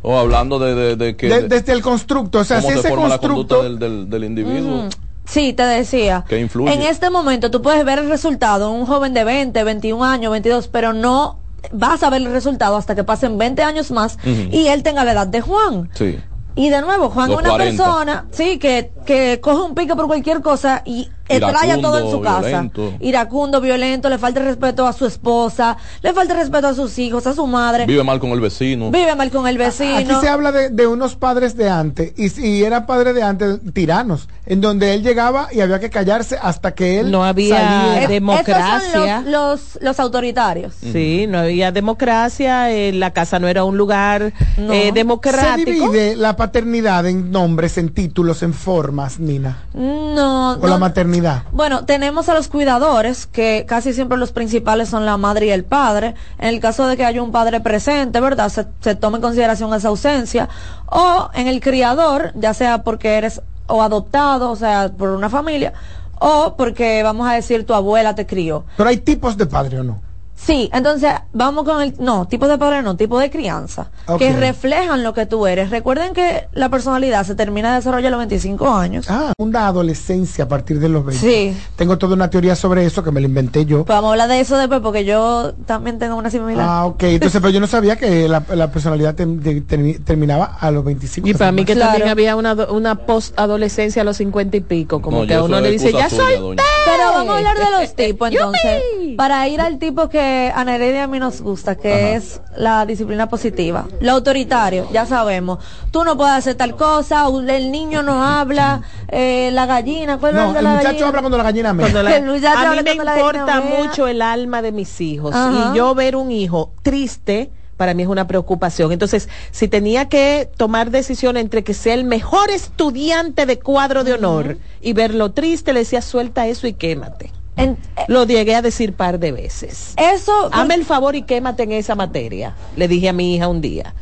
[0.02, 1.28] O hablando de, de, de que...
[1.28, 3.58] De- desde el constructo, o sea, si se ese forma la constructo...
[3.58, 4.80] conducta del, del, del individuo.
[4.82, 4.90] Ujú.
[5.26, 6.24] Sí, te decía.
[6.28, 6.74] Que influye.
[6.74, 10.32] En este momento tú puedes ver el resultado en un joven de 20, 21 años,
[10.32, 11.38] 22, pero no
[11.72, 14.50] vas a ver el resultado hasta que pasen 20 años más Ujú.
[14.56, 15.90] y él tenga la edad de Juan.
[15.94, 16.18] Sí.
[16.60, 17.84] Y de nuevo, Juan es una 40.
[17.84, 22.22] persona, sí, que, que coge un pique por cualquier cosa y extraya todo en su
[22.22, 22.40] casa.
[22.48, 22.94] violento.
[23.00, 26.98] Iracundo, violento, le falta el respeto a su esposa, le falta el respeto a sus
[27.00, 28.92] hijos, a su madre, vive, Vive mal con el vecino.
[29.18, 29.98] mal con el vecino.
[29.98, 33.60] Aquí se habla de, de unos padres de antes, y, y era padre de antes,
[33.74, 38.08] tiranos, en donde él llegaba y había que callarse hasta que él No había de-
[38.08, 38.78] democracia.
[38.78, 38.92] Esos
[39.26, 40.74] son los, los, los autoritarios.
[40.82, 44.74] Sí, no había democracia, eh, la casa no era un lugar No.
[44.74, 45.70] eh, Se democrático.
[45.72, 50.80] divide la paternidad en nombres, en títulos, en formas, Nina, No, o la no.
[51.22, 51.44] Maternidad.
[51.52, 55.64] Bueno, tenemos a los cuidadores, que casi siempre los principales son la madre y el
[55.64, 56.16] padre.
[56.38, 58.50] En el caso de que haya un padre presente, ¿verdad?
[58.50, 60.50] Se, se toma en consideración esa ausencia.
[60.86, 65.74] O en el criador, ya sea porque eres o adoptado, o sea, por una familia,
[66.20, 68.66] o porque, vamos a decir, tu abuela te crió.
[68.76, 70.02] Pero hay tipos de padre o no.
[70.42, 75.04] Sí, entonces vamos con el, no, tipo de padre no, tipo de crianza, que reflejan
[75.04, 75.70] lo que tú eres.
[75.70, 79.06] Recuerden que la personalidad se termina de desarrollar a los 25 años.
[79.10, 81.22] Ah, una adolescencia a partir de los 20.
[81.28, 81.58] Sí.
[81.76, 83.86] Tengo toda una teoría sobre eso que me la inventé yo.
[83.86, 86.66] Pues vamos a hablar de eso después porque yo también tengo una similar.
[86.68, 87.04] Ah, ok.
[87.04, 91.28] Entonces, pero yo no sabía que la, la personalidad terminaba a los 25.
[91.28, 91.92] Y para mí que Claro.
[91.92, 95.60] también había una, una post-adolescencia a los cincuenta y pico, como No, que a uno
[95.62, 96.64] le dice, ya soy doña.
[96.86, 98.82] Pero vamos a hablar de los tipos entonces.
[99.20, 103.28] Para ir al tipo que a Nereida a mí nos gusta, que es la disciplina
[103.28, 103.86] positiva.
[104.00, 105.60] Lo autoritario, ya sabemos.
[105.92, 110.42] Tú no puedes hacer tal cosa, el niño no habla, eh, la gallina, ¿cuál es
[110.42, 111.08] No, el de el la muchacho gallina?
[111.10, 111.84] habla cuando la gallina me.
[111.84, 115.72] Cuando la- a mí habla me la importa mucho el alma de mis hijos Ajá.
[115.74, 118.94] y yo ver un hijo triste para mí es una preocupación.
[118.94, 124.14] Entonces, si tenía que tomar decisión entre que sea el mejor estudiante de cuadro de
[124.14, 127.34] honor y verlo triste, le decía, suelta eso y quémate.
[127.56, 129.94] En- eh, Lo llegué a decir par de veces.
[129.98, 133.62] eso, Hazme el favor y quémate en esa materia, le dije a mi hija un
[133.62, 133.94] día.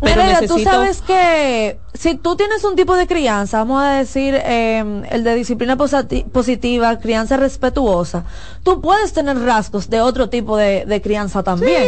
[0.00, 3.90] Pero Nereida, tú necesito- sabes que si tú tienes un tipo de crianza, vamos a
[3.94, 8.24] decir eh, el de disciplina positiva, crianza respetuosa,
[8.62, 11.82] tú puedes tener rasgos de otro tipo de, de crianza también.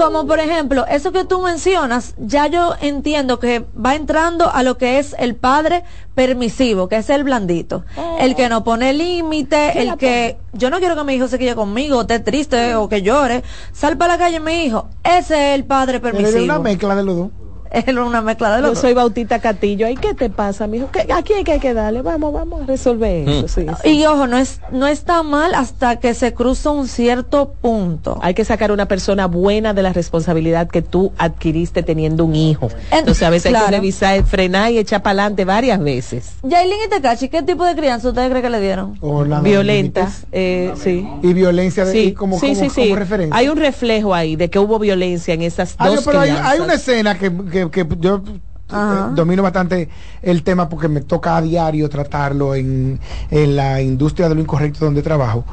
[0.00, 4.78] Como por ejemplo, eso que tú mencionas, ya yo entiendo que va entrando a lo
[4.78, 5.84] que es el padre
[6.14, 7.84] permisivo, que es el blandito,
[8.18, 11.54] el que no pone límite, el que yo no quiero que mi hijo se quede
[11.54, 13.42] conmigo, esté triste o que llore,
[13.72, 16.38] sal para la calle mi hijo, ese es el padre Pero permisivo.
[16.38, 17.28] es una mezcla de los dos.
[17.80, 18.80] Es una mezcla de Yo los dos.
[18.82, 19.86] soy Bautista Catillo.
[19.86, 20.90] ¿Ay qué te pasa, mijo?
[20.90, 22.02] ¿Qué- Aquí hay que, hay que darle.
[22.02, 23.48] Vamos, vamos a resolver eso.
[23.48, 23.88] sí, sí.
[23.90, 28.18] Y ojo, no es no está mal hasta que se cruza un cierto punto.
[28.22, 32.68] Hay que sacar una persona buena de la responsabilidad que tú adquiriste teniendo un hijo.
[32.90, 36.32] En- Entonces a veces hay que revisar, frenar y echar para adelante varias veces.
[36.42, 38.98] Yailin y Tekachi, ¿qué tipo de crianza ustedes creen que le dieron?
[39.00, 41.06] O la- Violenta, eh, sí.
[41.22, 42.82] Y violencia de, y Sí, como, sí, como, sí, sí.
[42.82, 43.36] como referencia.
[43.36, 46.58] Hay un reflejo ahí de que hubo violencia en esas Ah, dos yo, pero hay,
[46.60, 48.22] una escena que, que, que yo
[48.68, 49.08] Ajá.
[49.10, 49.88] eh, domino bastante
[50.22, 53.00] el tema porque me toca a diario tratarlo en,
[53.30, 55.44] en la industria de lo incorrecto donde trabajo.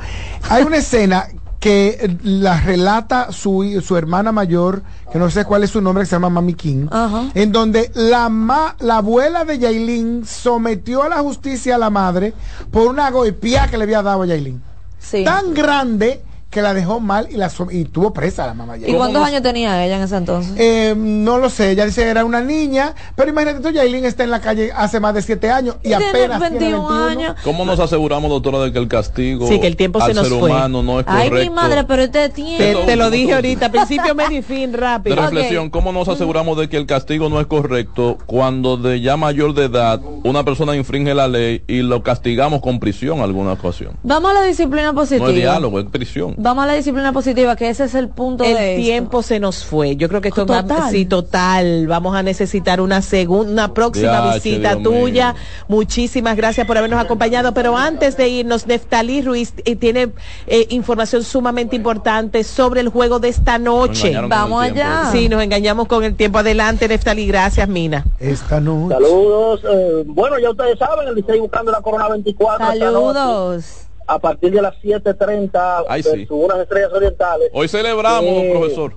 [0.50, 1.26] Hay una escena
[1.60, 6.06] que la relata su, su hermana mayor, que no sé cuál es su nombre, que
[6.06, 7.32] se llama Mami King, Ajá.
[7.34, 12.34] en donde la, ma- la abuela de Yailin sometió a la justicia a la madre
[12.70, 14.62] por una golpeada que le había dado a Yailin.
[15.00, 15.24] Sí.
[15.24, 18.98] Tan grande que la dejó mal y la y tuvo presa la mamá ¿Y Yailin.
[18.98, 20.54] cuántos años tenía ella en ese entonces?
[20.58, 24.24] Eh, no lo sé, ella dice que era una niña, pero imagínate tú, Yailin está
[24.24, 27.36] en la calle hace más de siete años y apenas 21 tiene 21 años.
[27.44, 30.28] ¿Cómo nos aseguramos, doctora, de que el castigo Sí, que el tiempo al se nos
[30.30, 30.50] ser fue.
[30.50, 31.50] humano no es Ay, correcto?
[31.52, 32.76] mi madre, pero este Te, tiene.
[32.86, 35.16] te lo dije ahorita, principio, medio y fin, De rápido.
[35.18, 39.54] reflexión, ¿cómo nos aseguramos de que el castigo no es correcto cuando de ya mayor
[39.54, 43.94] de edad una persona infringe la ley y lo castigamos con prisión en alguna ocasión?
[44.04, 45.26] Vamos a la disciplina positiva.
[45.26, 46.36] No es diálogo, es prisión.
[46.40, 48.84] Vamos a la disciplina positiva, que ese es el punto El de esto.
[48.86, 49.96] tiempo se nos fue.
[49.96, 50.92] Yo creo que esto va- Total.
[50.92, 51.88] sí, total.
[51.88, 55.34] Vamos a necesitar una segunda, una próxima visita Dios tuya.
[55.34, 55.42] mío.
[55.68, 57.54] Muchísimas gracias por habernos acompañado.
[57.56, 60.10] Pero antes de irnos, Neftalí Ruiz eh, tiene
[60.46, 64.16] eh, información sumamente importante sobre el juego de esta noche.
[64.28, 65.10] Vamos allá.
[65.12, 66.38] Sí, nos engañamos con el tiempo.
[66.38, 67.26] Adelante, Neftalí.
[67.26, 68.06] Gracias, Mina.
[68.20, 68.94] Esta noche.
[68.94, 69.62] Saludos.
[69.68, 72.74] eh, bueno, ya ustedes saben, el Licey buscando la Corona 24.
[72.74, 73.66] esta noche, Saludos.
[74.08, 76.26] A partir de las 7.30 Ay, sí.
[76.30, 77.50] unas estrellas orientales.
[77.54, 78.94] Hoy celebramos, Eh, profesor.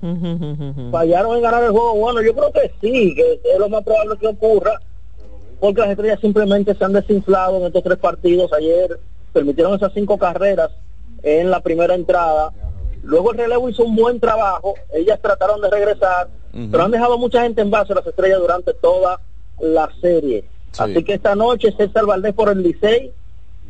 [0.91, 1.95] fallaron en ganar el juego.
[1.95, 4.79] Bueno, yo creo que sí, que es lo más probable que ocurra,
[5.59, 8.51] porque las estrellas simplemente se han desinflado en estos tres partidos.
[8.53, 8.99] Ayer
[9.33, 10.71] permitieron esas cinco carreras
[11.23, 12.51] en la primera entrada
[13.03, 16.27] Luego el relevo hizo un buen trabajo, ellas trataron de regresar,
[16.69, 19.19] pero han dejado mucha gente en base a las estrellas durante toda
[19.59, 20.43] la serie.
[20.77, 23.11] Así que esta noche César Valdés por el Licey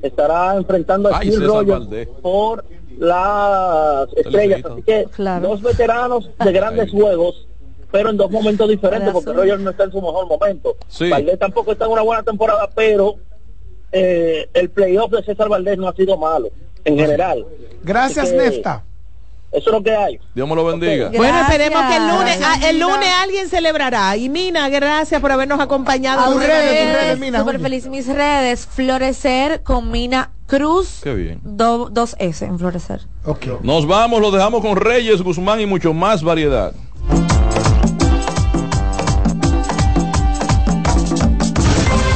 [0.01, 2.63] estará enfrentando a Steve Rogers por
[2.97, 4.61] las estrellas.
[4.65, 5.07] Así que
[5.41, 7.47] dos veteranos de grandes juegos,
[7.91, 10.75] pero en dos momentos diferentes, porque Rogers no está en su mejor momento.
[11.09, 13.15] Valdés tampoco está en una buena temporada, pero
[13.91, 16.49] eh, el playoff de César Valdés no ha sido malo,
[16.85, 17.45] en general.
[17.83, 18.83] Gracias, Nefta.
[19.51, 20.19] Eso es lo que hay.
[20.33, 21.11] Dios me lo bendiga.
[21.13, 24.15] Bueno, esperemos que el lunes, ah, el lunes alguien celebrará.
[24.15, 26.21] Y Mina, gracias por habernos acompañado.
[26.21, 28.65] A redes, Super feliz mis redes.
[28.65, 31.01] Florecer con Mina Cruz.
[31.03, 31.41] Qué bien.
[31.43, 33.01] dos S en Florecer.
[33.25, 33.57] Okay.
[33.61, 36.73] Nos vamos, lo dejamos con Reyes, Guzmán y mucho más variedad.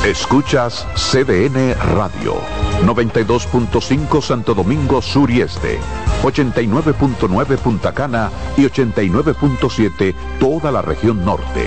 [0.05, 2.35] Escuchas CDN Radio,
[2.83, 5.79] 92.5 Santo Domingo Sur y Este,
[6.23, 11.65] 89.9 Punta Cana y 89.7 toda la región norte.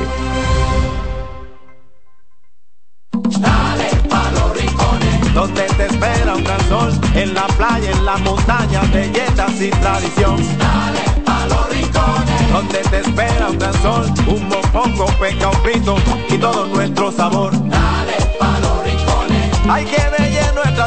[3.40, 8.16] Dale pa los rincones, donde te espera un gran sol, en la playa, en la
[8.18, 10.36] montaña, belletas y tradición.
[10.58, 15.96] Dale pa los rincones, donde te espera un gran sol, un mopongo, peca, un frito
[16.28, 17.52] y todo nuestro sabor.
[17.52, 20.37] Dale pa los rincones, hay que nuestra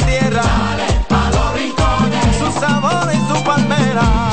[0.05, 0.43] tierra.
[1.31, 1.51] Los.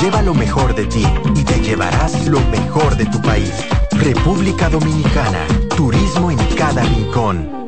[0.00, 1.04] Lleva lo mejor de ti
[1.34, 3.52] y te llevarás lo mejor de tu país.
[3.90, 5.44] República Dominicana,
[5.76, 7.67] turismo en cada rincón.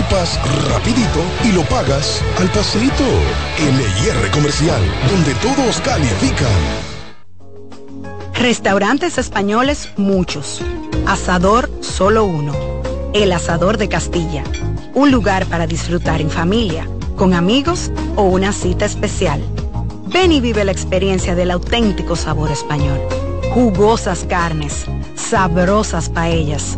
[0.01, 0.39] equipas
[0.69, 3.03] rapidito y lo pagas al pasito.
[3.59, 6.47] LIR Comercial, donde todos califican.
[8.33, 10.61] Restaurantes españoles muchos.
[11.05, 12.53] Asador solo uno.
[13.13, 14.43] El Asador de Castilla.
[14.93, 19.41] Un lugar para disfrutar en familia, con amigos o una cita especial.
[20.07, 22.99] Ven y vive la experiencia del auténtico sabor español.
[23.53, 24.85] Jugosas carnes,
[25.15, 26.77] sabrosas paellas,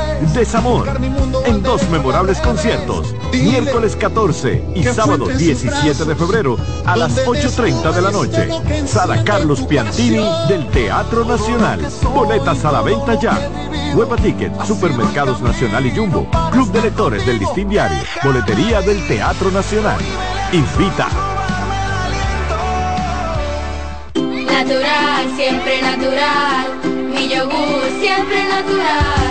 [0.33, 0.87] desamor,
[1.45, 8.01] en dos memorables conciertos, miércoles 14 y sábado 17 de febrero a las 8.30 de
[8.01, 8.87] la noche.
[8.87, 11.85] Sala Carlos Piantini del Teatro Nacional.
[12.13, 13.49] Boletas a la venta ya.
[13.95, 19.51] Huepa Ticket, Supermercados Nacional y Jumbo, Club de Lectores del Listín Diario, Boletería del Teatro
[19.51, 19.99] Nacional.
[20.53, 21.09] Invita.
[24.15, 26.67] Natural, siempre natural.
[27.13, 29.30] Mi yogur, siempre natural.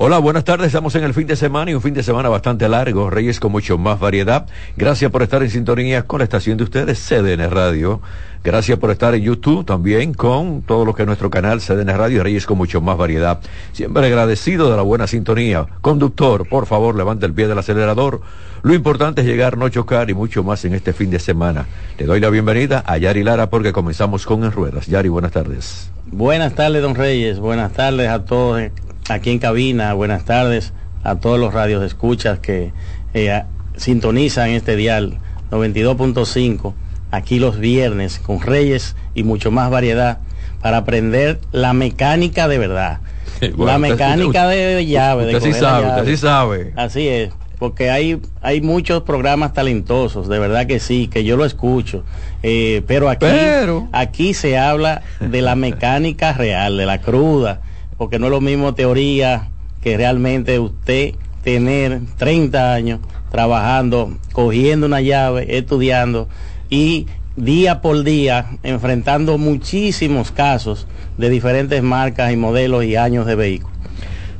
[0.00, 0.68] Hola, buenas tardes.
[0.68, 3.10] Estamos en el fin de semana y un fin de semana bastante largo.
[3.10, 4.46] Reyes con mucho más variedad.
[4.76, 8.00] Gracias por estar en sintonía con la estación de ustedes, CDN Radio.
[8.44, 12.22] Gracias por estar en YouTube también con todo lo que es nuestro canal CDN Radio
[12.22, 13.40] Reyes con mucho más variedad.
[13.72, 15.66] Siempre agradecido de la buena sintonía.
[15.80, 18.20] Conductor, por favor, levante el pie del acelerador.
[18.62, 21.66] Lo importante es llegar, no chocar y mucho más en este fin de semana.
[21.98, 24.86] Le doy la bienvenida a Yari Lara porque comenzamos con En Ruedas.
[24.86, 25.90] Yari, buenas tardes.
[26.06, 27.40] Buenas tardes, don Reyes.
[27.40, 28.62] Buenas tardes a todos
[29.08, 29.92] aquí en cabina.
[29.94, 30.72] Buenas tardes
[31.04, 32.72] a todos los radios de escuchas que
[33.14, 33.42] eh,
[33.76, 35.18] sintonizan este dial
[35.50, 36.74] 92.5
[37.10, 40.18] aquí los viernes con Reyes y mucho más variedad
[40.60, 42.98] para aprender la mecánica de verdad.
[43.40, 45.24] Bueno, la usted- mecánica de llave.
[45.26, 46.00] de Usted sí coger la sabe, llave.
[46.00, 46.72] usted sí sabe.
[46.76, 51.44] Así es, porque hay, hay muchos programas talentosos, de verdad que sí, que yo lo
[51.44, 52.04] escucho.
[52.42, 57.60] Eh, pero aquí, Pero- aquí se habla de la mecánica real, de la cruda,
[57.98, 59.50] porque no es lo mismo teoría
[59.82, 66.28] que realmente usted tener 30 años trabajando, cogiendo una llave, estudiando
[66.70, 70.86] y día por día enfrentando muchísimos casos
[71.18, 73.77] de diferentes marcas y modelos y años de vehículos.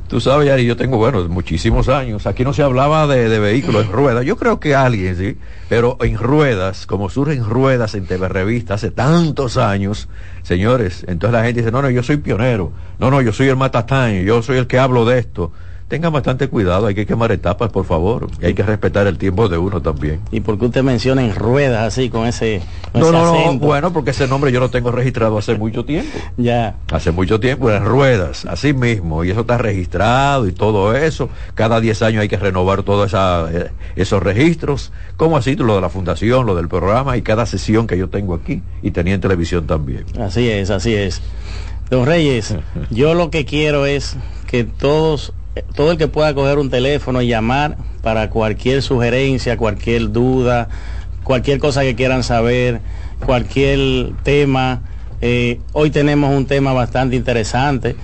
[0.09, 2.25] Tú sabes, Yari, yo tengo, bueno, muchísimos años.
[2.25, 4.25] Aquí no se hablaba de, de vehículos en ruedas.
[4.25, 5.37] Yo creo que alguien, sí.
[5.69, 10.09] Pero en ruedas, como surgen ruedas en TV Revista hace tantos años,
[10.41, 12.71] señores, entonces la gente dice, no, no, yo soy pionero.
[12.97, 15.51] No, no, yo soy el matatán, yo soy el que hablo de esto.
[15.89, 18.27] Tengan bastante cuidado, hay que quemar etapas, por favor.
[18.39, 20.19] Y hay que respetar el tiempo de uno también.
[20.31, 22.61] ¿Y por qué usted menciona en ruedas así, con ese,
[22.91, 25.83] con No, ese no, no, bueno, porque ese nombre yo lo tengo registrado hace mucho
[25.85, 26.17] tiempo.
[26.37, 26.75] Ya.
[26.91, 31.29] Hace mucho tiempo, en ruedas, así mismo, y eso está registrado y todo eso.
[31.55, 33.15] Cada 10 años hay que renovar todos
[33.51, 37.87] eh, esos registros, como así lo de la fundación, lo del programa y cada sesión
[37.87, 40.05] que yo tengo aquí y tenía en televisión también.
[40.19, 41.21] Así es, así es.
[41.89, 42.55] Don Reyes,
[42.91, 44.15] yo lo que quiero es
[44.47, 45.33] que todos,
[45.75, 50.69] todo el que pueda coger un teléfono y llamar para cualquier sugerencia, cualquier duda,
[51.23, 52.81] cualquier cosa que quieran saber,
[53.25, 54.81] cualquier tema.
[55.21, 57.95] eh, hoy tenemos un tema bastante interesante.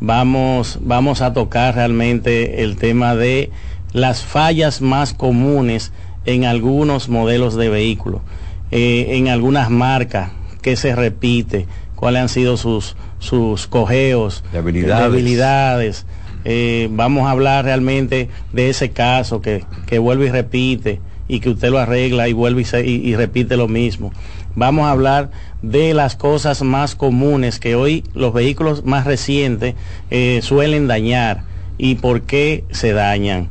[0.00, 3.50] Vamos, vamos a tocar realmente el tema de
[3.92, 5.92] las fallas más comunes
[6.24, 8.22] en algunos modelos de vehículos,
[8.70, 10.30] eh, en algunas marcas,
[10.62, 15.10] que se repite, cuáles han sido sus, sus cojeos, Debilidades.
[15.12, 16.06] debilidades.
[16.44, 21.50] Eh, vamos a hablar realmente de ese caso que, que vuelve y repite y que
[21.50, 24.12] usted lo arregla y vuelve y, y repite lo mismo.
[24.56, 25.30] Vamos a hablar
[25.62, 29.74] de las cosas más comunes que hoy los vehículos más recientes
[30.10, 31.44] eh, suelen dañar
[31.78, 33.48] y por qué se dañan.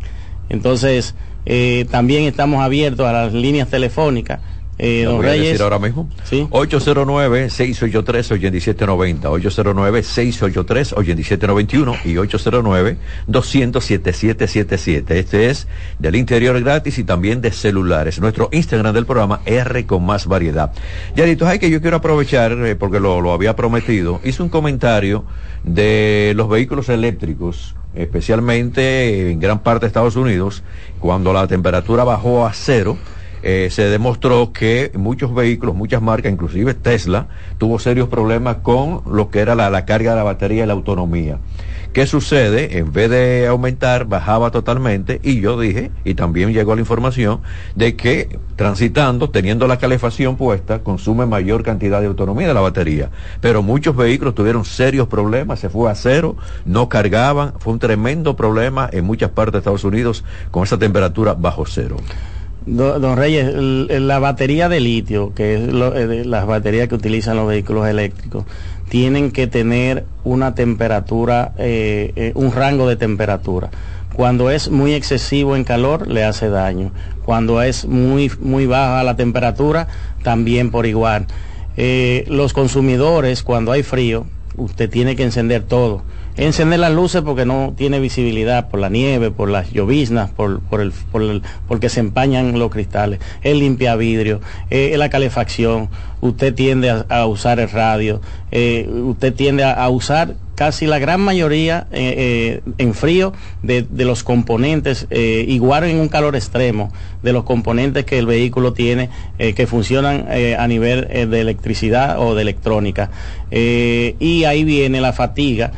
[0.50, 1.16] Entonces,
[1.46, 4.40] eh, también estamos abiertos a las líneas telefónicas.
[4.82, 6.08] Eh, Lo don voy a Reyes, decir ahora mismo.
[6.30, 15.12] 809-683-8790, 809-683-8791 y 809-200-7777.
[15.12, 15.68] Este es
[16.00, 18.22] del interior gratis y también de celulares.
[18.22, 20.72] Nuestro Instagram del programa R con más variedad.
[21.14, 25.26] Yarito, hay que yo quiero aprovechar, eh, porque lo, lo había prometido, hice un comentario
[25.66, 30.64] de los vehículos eléctricos, especialmente en gran parte de Estados Unidos,
[31.02, 32.98] cuando la temperatura bajó a cero
[33.44, 37.28] eh, se demostró que muchos vehículos, muchas marcas, inclusive Tesla,
[37.58, 40.74] tuvo serios problemas con lo que era la, la carga de la batería y la
[40.74, 41.40] autonomía.
[41.94, 42.78] ¿Qué sucede?
[42.78, 47.42] En vez de aumentar, bajaba totalmente y yo dije, y también llegó la información,
[47.74, 53.10] de que transitando, teniendo la calefacción puesta, consume mayor cantidad de autonomía de la batería.
[53.42, 58.36] Pero muchos vehículos tuvieron serios problemas, se fue a cero, no cargaban, fue un tremendo
[58.36, 61.98] problema en muchas partes de Estados Unidos con esa temperatura bajo cero.
[62.66, 67.48] Do- Don Reyes, la batería de litio, que es eh, las baterías que utilizan los
[67.48, 68.46] vehículos eléctricos,
[68.90, 73.70] tienen que tener una temperatura, eh, eh, un rango de temperatura.
[74.14, 76.92] Cuando es muy excesivo en calor, le hace daño.
[77.24, 79.88] Cuando es muy, muy baja la temperatura,
[80.24, 81.28] también por igual.
[82.28, 84.26] Los consumidores, cuando hay frío,
[84.58, 86.04] usted tiene que encender todo.
[86.42, 90.80] Encender las luces porque no tiene visibilidad por la nieve, por las lloviznas, por, por
[90.80, 93.20] el, por el- porque se empañan los cristales.
[93.42, 95.90] El limpia vidrio, eh, la calefacción,
[96.22, 101.88] usted tiende a, usar el radio, eh, usted tiende a, usar casi la gran mayoría
[101.92, 103.32] eh, eh, en frío
[103.64, 106.92] de, los componentes, igual en un calor extremo,
[107.24, 112.42] de los componentes que el vehículo tiene que funcionan a nivel de electricidad o de
[112.42, 113.10] electrónica.
[113.52, 115.72] Y ahí viene la fatiga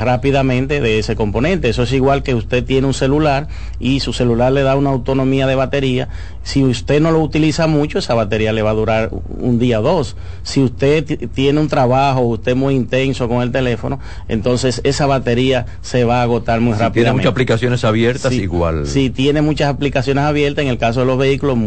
[0.00, 1.68] rápidamente de ese componente.
[1.68, 3.48] Eso es igual que usted tiene un celular
[3.80, 6.08] y su celular le da una autonomía de batería.
[6.44, 9.82] Si usted no lo utiliza mucho, esa batería le va a durar un día o
[9.82, 10.16] dos.
[10.42, 15.06] Si usted ti- tiene un trabajo, usted es muy intenso con el teléfono, entonces esa
[15.06, 17.12] batería se va a agotar muy Si tiene rápidamente.
[17.22, 18.86] muchas aplicaciones abiertas, igual.
[18.86, 21.58] Si tiene muchas aplicaciones abiertas, en el caso de los vehículos,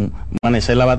[0.41, 0.93] amanecer la batería